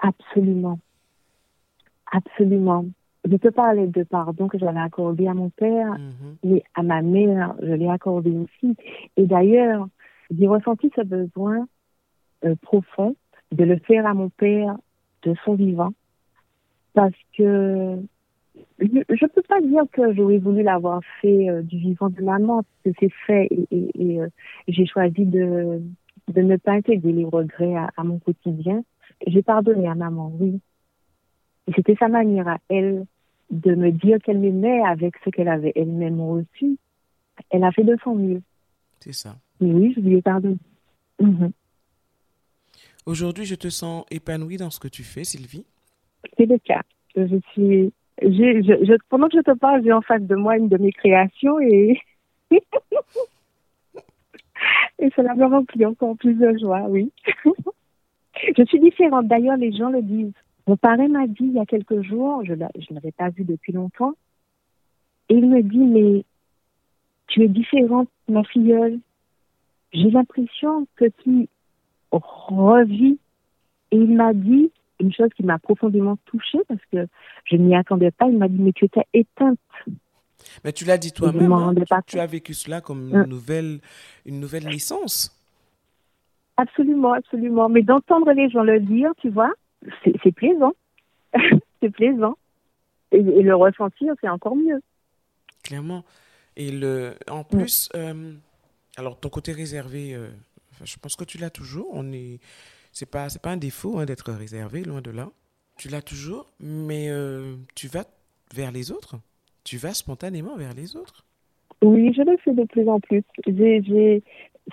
Absolument. 0.00 0.78
Absolument 2.10 2.86
je 3.30 3.36
peux 3.36 3.50
parler 3.50 3.86
de 3.86 4.02
pardon 4.04 4.48
que 4.48 4.58
j'avais 4.58 4.80
accordé 4.80 5.26
à 5.26 5.34
mon 5.34 5.50
père, 5.50 5.96
mais 6.42 6.62
à 6.74 6.82
ma 6.82 7.02
mère, 7.02 7.54
je 7.62 7.72
l'ai 7.72 7.88
accordé 7.88 8.30
aussi. 8.30 8.76
Et 9.16 9.26
d'ailleurs, 9.26 9.88
j'ai 10.30 10.46
ressenti 10.46 10.90
ce 10.94 11.02
besoin 11.02 11.66
euh, 12.44 12.54
profond 12.60 13.16
de 13.52 13.64
le 13.64 13.78
faire 13.78 14.06
à 14.06 14.12
mon 14.12 14.28
père 14.28 14.76
de 15.22 15.34
son 15.44 15.54
vivant, 15.54 15.94
parce 16.92 17.14
que 17.36 17.98
je 18.78 18.84
ne 18.84 19.28
peux 19.28 19.42
pas 19.42 19.60
dire 19.62 19.84
que 19.90 20.12
j'aurais 20.12 20.38
voulu 20.38 20.62
l'avoir 20.62 21.00
fait 21.22 21.48
euh, 21.48 21.62
du 21.62 21.78
vivant 21.78 22.10
de 22.10 22.22
maman, 22.22 22.62
parce 22.62 22.96
que 22.96 23.00
c'est 23.00 23.14
fait 23.26 23.48
et, 23.70 23.88
et, 23.94 24.20
euh, 24.20 24.28
j'ai 24.68 24.84
choisi 24.84 25.24
de, 25.24 25.80
de 26.32 26.40
ne 26.42 26.56
pas 26.56 26.72
intégrer 26.72 27.12
les 27.12 27.24
regrets 27.24 27.74
à, 27.74 27.90
à 27.96 28.04
mon 28.04 28.18
quotidien. 28.18 28.82
J'ai 29.26 29.42
pardonné 29.42 29.88
à 29.88 29.94
maman, 29.94 30.32
oui. 30.38 30.60
C'était 31.74 31.96
sa 31.96 32.08
manière 32.08 32.48
à 32.48 32.58
elle 32.68 33.06
de 33.50 33.74
me 33.74 33.90
dire 33.90 34.18
qu'elle 34.22 34.38
m'aimait 34.38 34.82
avec 34.82 35.14
ce 35.24 35.30
qu'elle 35.30 35.48
avait 35.48 35.72
elle-même 35.76 36.20
reçu. 36.20 36.76
Elle 37.50 37.64
a 37.64 37.72
fait 37.72 37.84
de 37.84 37.96
son 38.02 38.14
mieux. 38.14 38.42
C'est 39.00 39.12
ça. 39.12 39.36
oui, 39.60 39.92
je 39.94 40.00
lui 40.00 40.16
ai 40.16 40.22
pardonné. 40.22 40.58
Mhm. 41.20 41.52
Aujourd'hui, 43.06 43.44
je 43.44 43.54
te 43.54 43.68
sens 43.68 44.04
épanouie 44.10 44.56
dans 44.56 44.70
ce 44.70 44.80
que 44.80 44.88
tu 44.88 45.02
fais, 45.04 45.24
Sylvie 45.24 45.66
C'est 46.36 46.46
le 46.46 46.58
cas. 46.58 46.82
Je 47.16 47.38
suis. 47.52 47.92
Je, 48.22 48.96
pendant 49.08 49.28
que 49.28 49.36
je 49.36 49.42
te 49.42 49.56
parle, 49.56 49.82
j'ai 49.84 49.92
en 49.92 50.00
face 50.00 50.22
de 50.22 50.34
moi 50.34 50.56
une 50.56 50.68
de 50.68 50.78
mes 50.78 50.92
créations 50.92 51.60
et. 51.60 52.00
et 54.98 55.10
cela 55.16 55.34
me 55.34 55.44
remplit 55.46 55.86
encore 55.86 56.16
plus 56.16 56.34
de 56.34 56.56
joie, 56.58 56.82
oui. 56.88 57.12
je 58.56 58.64
suis 58.64 58.80
différente. 58.80 59.26
D'ailleurs, 59.26 59.56
les 59.56 59.72
gens 59.72 59.90
le 59.90 60.02
disent. 60.02 60.32
Mon 60.66 60.76
parrain 60.76 61.08
m'a 61.08 61.26
dit 61.26 61.44
il 61.44 61.52
y 61.52 61.58
a 61.58 61.66
quelques 61.66 62.02
jours, 62.02 62.42
je 62.44 62.54
ne 62.54 62.68
l'avais 62.90 63.12
pas 63.12 63.28
vu 63.28 63.44
depuis 63.44 63.72
longtemps, 63.72 64.14
et 65.28 65.34
il 65.34 65.48
me 65.48 65.62
dit, 65.62 65.78
mais 65.78 66.24
tu 67.28 67.42
es 67.42 67.48
différente, 67.48 68.08
ma 68.28 68.44
filleule. 68.44 68.98
J'ai 69.92 70.10
l'impression 70.10 70.86
que 70.96 71.06
tu 71.22 71.48
revis. 72.10 73.18
Et 73.90 73.96
il 73.96 74.14
m'a 74.14 74.34
dit 74.34 74.70
une 75.00 75.12
chose 75.12 75.30
qui 75.36 75.44
m'a 75.44 75.58
profondément 75.58 76.16
touchée 76.26 76.58
parce 76.68 76.84
que 76.92 77.06
je 77.44 77.56
n'y 77.56 77.74
attendais 77.74 78.10
pas. 78.10 78.26
Il 78.28 78.38
m'a 78.38 78.48
dit, 78.48 78.58
mais 78.58 78.72
tu 78.72 78.84
étais 78.86 79.04
éteinte. 79.12 79.58
Mais 80.64 80.72
tu 80.72 80.84
l'as 80.84 80.98
dit 80.98 81.12
toi-même. 81.12 81.52
Hein. 81.52 81.74
Tu, 82.06 82.18
as 82.18 82.26
vécu 82.26 82.54
cela 82.54 82.80
comme 82.80 83.08
une, 83.08 83.16
hein. 83.16 83.26
nouvelle, 83.26 83.80
une 84.26 84.40
nouvelle 84.40 84.66
naissance. 84.66 85.40
Absolument, 86.56 87.12
absolument. 87.12 87.68
Mais 87.68 87.82
d'entendre 87.82 88.32
les 88.32 88.48
gens 88.48 88.62
le 88.62 88.80
dire, 88.80 89.10
tu 89.18 89.30
vois, 89.30 89.52
c'est 90.02 90.32
plaisant. 90.32 90.72
c'est 91.80 91.90
plaisant. 91.90 92.36
Et, 93.12 93.22
le 93.22 93.54
ressentir, 93.54 94.12
c'est 94.20 94.28
encore 94.28 94.56
mieux. 94.56 94.80
Clairement. 95.62 96.04
Et 96.56 96.70
le, 96.70 97.14
en 97.30 97.40
mm. 97.40 97.44
plus, 97.44 97.88
euh, 97.94 98.32
alors 98.96 99.18
ton 99.18 99.28
côté 99.28 99.52
réservé, 99.52 100.14
euh, 100.14 100.30
je 100.82 100.96
pense 100.96 101.14
que 101.16 101.24
tu 101.24 101.38
l'as 101.38 101.50
toujours. 101.50 101.88
On 101.92 102.12
est, 102.12 102.40
c'est 102.92 103.10
pas, 103.10 103.28
c'est 103.28 103.42
pas 103.42 103.50
un 103.50 103.56
défaut 103.56 103.98
hein, 103.98 104.04
d'être 104.04 104.32
réservé, 104.32 104.82
loin 104.82 105.00
de 105.00 105.10
là. 105.10 105.28
Tu 105.76 105.88
l'as 105.88 106.02
toujours, 106.02 106.52
mais 106.60 107.08
euh, 107.08 107.56
tu 107.74 107.88
vas 107.88 108.04
vers 108.52 108.72
les 108.72 108.90
autres. 108.92 109.16
Tu 109.64 109.78
vas 109.78 109.94
spontanément 109.94 110.56
vers 110.56 110.74
les 110.74 110.96
autres? 110.96 111.24
Oui, 111.82 112.12
je 112.14 112.22
le 112.22 112.36
fais 112.38 112.52
de 112.52 112.64
plus 112.64 112.88
en 112.88 113.00
plus. 113.00 113.22
J'ai, 113.46 114.22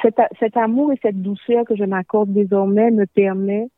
cet, 0.02 0.16
cet 0.40 0.58
amour 0.58 0.92
et 0.94 1.00
cette 1.02 1.22
douceur 1.22 1.66
que 1.66 1.76
je 1.76 1.84
m'accorde 1.84 2.32
désormais 2.34 2.92
me 2.92 3.06
permet 3.06 3.70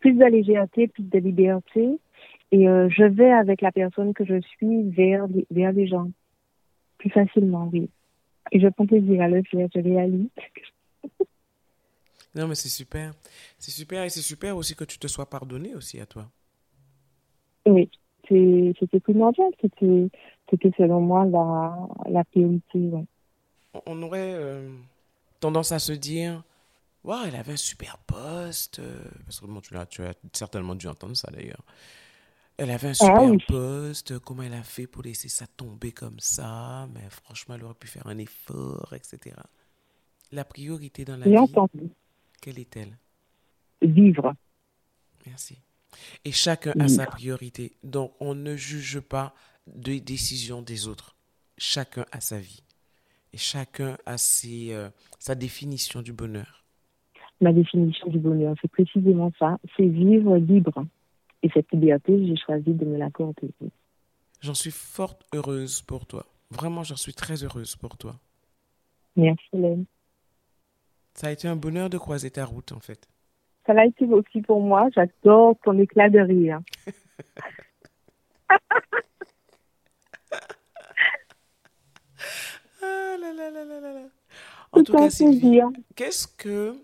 plus 0.00 0.14
de 0.14 0.24
légèreté, 0.24 0.88
plus 0.88 1.04
de 1.04 1.18
liberté. 1.18 1.98
Et 2.52 2.68
euh, 2.68 2.88
je 2.88 3.04
vais 3.04 3.32
avec 3.32 3.60
la 3.60 3.72
personne 3.72 4.14
que 4.14 4.24
je 4.24 4.40
suis 4.40 4.88
vers, 4.90 5.26
vers 5.50 5.72
les 5.72 5.86
gens. 5.86 6.10
plus 6.98 7.10
facilement, 7.10 7.68
oui. 7.72 7.90
Et 8.52 8.60
je 8.60 8.68
prends 8.68 8.86
plaisir 8.86 9.20
à 9.22 9.28
le 9.28 9.42
faire, 9.42 9.68
je 9.74 9.80
réalise. 9.80 10.28
Non, 12.34 12.46
mais 12.46 12.54
c'est 12.54 12.68
super. 12.68 13.12
C'est 13.58 13.70
super 13.70 14.04
et 14.04 14.10
c'est 14.10 14.20
super 14.20 14.56
aussi 14.56 14.76
que 14.76 14.84
tu 14.84 14.98
te 14.98 15.06
sois 15.06 15.28
pardonné 15.28 15.74
aussi 15.74 16.00
à 16.00 16.06
toi. 16.06 16.30
Oui, 17.64 17.90
c'était 18.28 19.00
primordial. 19.00 19.50
C'était 19.60 20.08
selon 20.76 21.00
moi 21.00 21.24
la, 21.24 21.76
la 22.08 22.24
priorité. 22.24 22.90
On 23.86 24.02
aurait 24.02 24.34
euh, 24.34 24.70
tendance 25.40 25.72
à 25.72 25.78
se 25.78 25.92
dire 25.92 26.42
Waouh, 27.06 27.26
elle 27.28 27.36
avait 27.36 27.52
un 27.52 27.56
super 27.56 27.98
poste. 27.98 28.80
Euh, 28.80 28.98
parce 29.24 29.40
que 29.40 29.46
bon, 29.46 29.60
tu, 29.60 29.76
as, 29.76 29.86
tu 29.86 30.02
as 30.02 30.14
certainement 30.32 30.74
dû 30.74 30.88
entendre 30.88 31.16
ça 31.16 31.30
d'ailleurs. 31.30 31.62
Elle 32.56 32.70
avait 32.70 32.88
un 32.88 32.90
ah 32.90 32.94
super 32.94 33.46
poste. 33.46 34.18
Comment 34.18 34.42
elle 34.42 34.54
a 34.54 34.62
fait 34.64 34.88
pour 34.88 35.02
laisser 35.02 35.28
ça 35.28 35.46
tomber 35.46 35.92
comme 35.92 36.18
ça 36.18 36.88
Mais 36.94 37.08
franchement, 37.08 37.54
elle 37.54 37.64
aurait 37.64 37.74
pu 37.74 37.86
faire 37.86 38.06
un 38.08 38.18
effort, 38.18 38.92
etc. 38.92 39.36
La 40.32 40.44
priorité 40.44 41.04
dans 41.04 41.16
la 41.16 41.26
vie, 41.26 41.38
entendu. 41.38 41.90
quelle 42.40 42.58
est-elle? 42.58 42.98
Vivre. 43.82 44.34
Merci. 45.26 45.58
Et 46.24 46.32
chacun 46.32 46.72
a 46.80 46.88
sa 46.88 47.06
priorité. 47.06 47.76
Donc, 47.84 48.14
on 48.18 48.34
ne 48.34 48.56
juge 48.56 49.00
pas 49.00 49.32
des 49.66 50.00
décisions 50.00 50.62
des 50.62 50.88
autres. 50.88 51.16
Chacun 51.58 52.04
a 52.12 52.20
sa 52.20 52.38
vie. 52.38 52.62
Et 53.32 53.38
chacun 53.38 53.96
a 54.06 54.18
ses, 54.18 54.72
euh, 54.72 54.88
sa 55.18 55.34
définition 55.34 56.02
du 56.02 56.12
bonheur 56.12 56.66
ma 57.40 57.52
définition 57.52 58.08
du 58.08 58.18
bonheur. 58.18 58.54
C'est 58.60 58.70
précisément 58.70 59.30
ça, 59.38 59.58
c'est 59.76 59.86
vivre 59.86 60.36
libre. 60.36 60.86
Et 61.42 61.50
cette 61.52 61.70
liberté, 61.72 62.26
j'ai 62.26 62.36
choisi 62.36 62.72
de 62.72 62.84
me 62.84 62.96
l'accorder. 62.96 63.50
J'en 64.40 64.54
suis 64.54 64.70
fort 64.70 65.18
heureuse 65.34 65.82
pour 65.82 66.06
toi. 66.06 66.24
Vraiment, 66.50 66.82
j'en 66.82 66.96
suis 66.96 67.12
très 67.14 67.44
heureuse 67.44 67.76
pour 67.76 67.98
toi. 67.98 68.16
Merci, 69.16 69.44
Hélène. 69.52 69.84
Ça 71.14 71.28
a 71.28 71.30
été 71.30 71.48
un 71.48 71.56
bonheur 71.56 71.90
de 71.90 71.98
croiser 71.98 72.30
ta 72.30 72.44
route, 72.44 72.72
en 72.72 72.80
fait. 72.80 73.08
Ça 73.66 73.74
l'a 73.74 73.86
été 73.86 74.04
aussi 74.06 74.42
pour 74.42 74.60
moi. 74.60 74.88
J'adore 74.94 75.56
ton 75.64 75.78
éclat 75.78 76.08
de 76.08 76.20
rire. 76.20 76.60
ah 82.82 83.16
là 83.20 83.32
là 83.32 83.50
là 83.50 83.64
là 83.64 83.80
là. 83.80 84.08
En 84.72 84.75
tout, 84.86 84.96
cas, 84.96 85.10
Sylvie, 85.10 85.60
qu'est-ce 85.94 86.28
que 86.28 86.76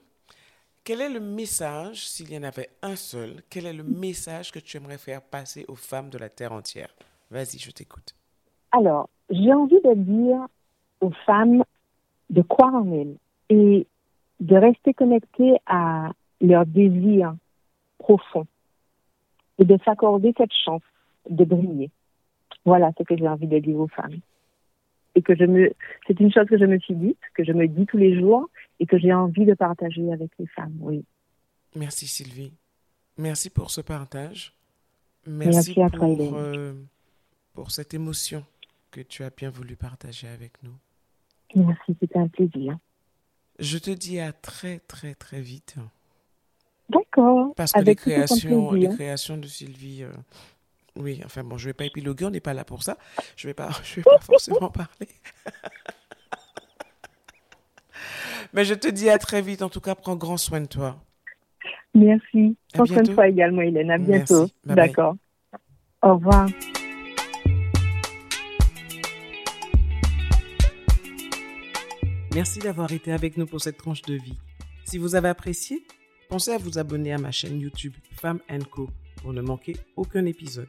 quel 0.85 1.01
est 1.01 1.09
le 1.09 1.21
message, 1.21 2.09
s'il 2.09 2.33
y 2.33 2.37
en 2.37 2.43
avait 2.43 2.71
un 2.83 2.97
seul, 2.97 3.43
quel 3.49 3.67
est 3.67 3.73
le 3.73 3.85
message 3.85 4.51
que 4.51 4.59
tu 4.59 4.77
aimerais 4.77 4.99
faire 4.99 5.23
passer 5.23 5.65
aux 5.69 5.77
femmes 5.77 6.11
de 6.11 6.19
la 6.19 6.29
Terre 6.29 6.53
entière? 6.53 6.93
Vas-y, 7.31 7.59
je 7.59 7.71
t'écoute. 7.71 8.17
Alors, 8.73 9.09
j'ai 9.31 9.53
envie 9.53 9.81
de 9.81 9.95
dire 9.95 10.47
aux 11.01 11.12
femmes 11.25 11.62
de 12.31 12.43
croire 12.43 12.75
en 12.75 12.91
elles 12.93 13.17
et 13.49 13.87
de 14.41 14.57
rester 14.57 14.93
connectées 14.93 15.57
à 15.67 16.11
leurs 16.41 16.67
désirs 16.67 17.37
profonds 17.99 18.47
et 19.59 19.65
de 19.65 19.79
s'accorder 19.85 20.35
cette 20.37 20.53
chance 20.65 20.83
de 21.31 21.45
briller. 21.45 21.91
Voilà 22.65 22.91
ce 22.99 23.05
que 23.05 23.17
j'ai 23.17 23.29
envie 23.29 23.47
de 23.47 23.59
dire 23.61 23.79
aux 23.79 23.88
femmes. 23.88 24.19
Et 25.14 25.22
que 25.22 25.35
je 25.37 25.44
me, 25.44 25.72
c'est 26.07 26.18
une 26.20 26.33
chose 26.33 26.46
que 26.46 26.59
je 26.59 26.64
me 26.64 26.79
suis 26.79 26.94
dite, 26.94 27.18
que 27.35 27.44
je 27.44 27.53
me 27.53 27.68
dis 27.68 27.87
tous 27.87 27.98
les 27.98 28.18
jours 28.18 28.48
et 28.81 28.87
que 28.87 28.98
j'ai 28.98 29.12
envie 29.12 29.44
de 29.44 29.55
partager 29.55 30.12
avec 30.12 30.31
les 30.38 30.46
femmes, 30.46 30.77
oui. 30.81 31.05
Merci 31.77 32.07
Sylvie. 32.07 32.53
Merci 33.18 33.51
pour 33.51 33.70
ce 33.70 33.81
partage. 33.81 34.55
Merci, 35.27 35.81
à 35.81 35.88
pour, 35.88 36.16
toi, 36.16 36.38
euh, 36.38 36.75
pour 37.53 37.70
cette 37.70 37.94
émotion 37.94 38.44
que 38.90 39.01
tu 39.01 39.22
as 39.22 39.31
bien 39.31 39.51
voulu 39.51 39.77
partager 39.77 40.29
avec 40.29 40.53
nous. 40.62 40.75
Merci, 41.55 41.94
c'était 42.01 42.18
un 42.18 42.29
plaisir. 42.29 42.77
Je 43.59 43.79
te 43.79 43.90
dis 43.90 44.18
à 44.18 44.33
très 44.33 44.81
très 44.81 45.14
très 45.14 45.40
vite. 45.40 45.77
D'accord. 46.88 47.55
Parce 47.55 47.72
que 47.72 47.81
les 47.81 47.94
créations, 47.94 48.72
les 48.72 48.88
créations 48.88 49.37
de 49.37 49.46
Sylvie, 49.46 50.03
euh, 50.03 50.12
oui, 50.97 51.23
enfin 51.25 51.43
bon, 51.43 51.57
je 51.57 51.65
ne 51.65 51.69
vais 51.71 51.75
pas 51.75 51.85
épiloguer, 51.85 52.27
on 52.27 52.31
n'est 52.31 52.41
pas 52.41 52.55
là 52.55 52.65
pour 52.65 52.83
ça. 52.83 52.99
Je 53.37 53.47
ne 53.47 53.51
vais, 53.51 53.55
pas, 53.55 53.71
je 53.85 53.97
vais 53.97 54.03
pas 54.03 54.19
forcément 54.19 54.71
parler. 54.71 55.09
Mais 58.53 58.65
je 58.65 58.75
te 58.75 58.89
dis 58.89 59.09
à 59.09 59.19
très 59.19 59.41
vite. 59.41 59.63
En 59.63 59.71
tout 59.71 59.81
cas, 59.81 59.95
prends 59.95 60.17
grand 60.17 60.37
soin 60.37 60.61
de 60.61 60.67
toi. 60.67 60.97
Merci. 61.95 62.57
Prends 62.75 62.85
soin 62.85 63.03
de 63.03 63.15
toi 63.15 63.29
également, 63.29 63.63
Hélène. 63.63 63.91
À 63.91 63.99
bientôt. 63.99 64.49
D'accord. 64.65 65.17
Au 66.03 66.15
revoir. 66.15 66.49
Merci 72.35 72.59
d'avoir 72.61 72.91
été 72.93 73.13
avec 73.13 73.37
nous 73.37 73.47
pour 73.47 73.61
cette 73.61 73.77
tranche 73.77 74.03
de 74.03 74.15
vie. 74.15 74.39
Si 74.85 74.99
vous 74.99 75.15
avez 75.15 75.29
apprécié, 75.29 75.83
pensez 76.29 76.51
à 76.51 76.59
vous 76.59 76.79
abonner 76.79 77.13
à 77.13 77.19
ma 77.19 77.31
chaîne 77.31 77.61
YouTube 77.61 77.95
Femme 78.13 78.41
Co 78.71 78.89
pour 79.23 79.33
ne 79.33 79.43
manquer 79.43 79.77
aucun 79.97 80.25
épisode. 80.27 80.69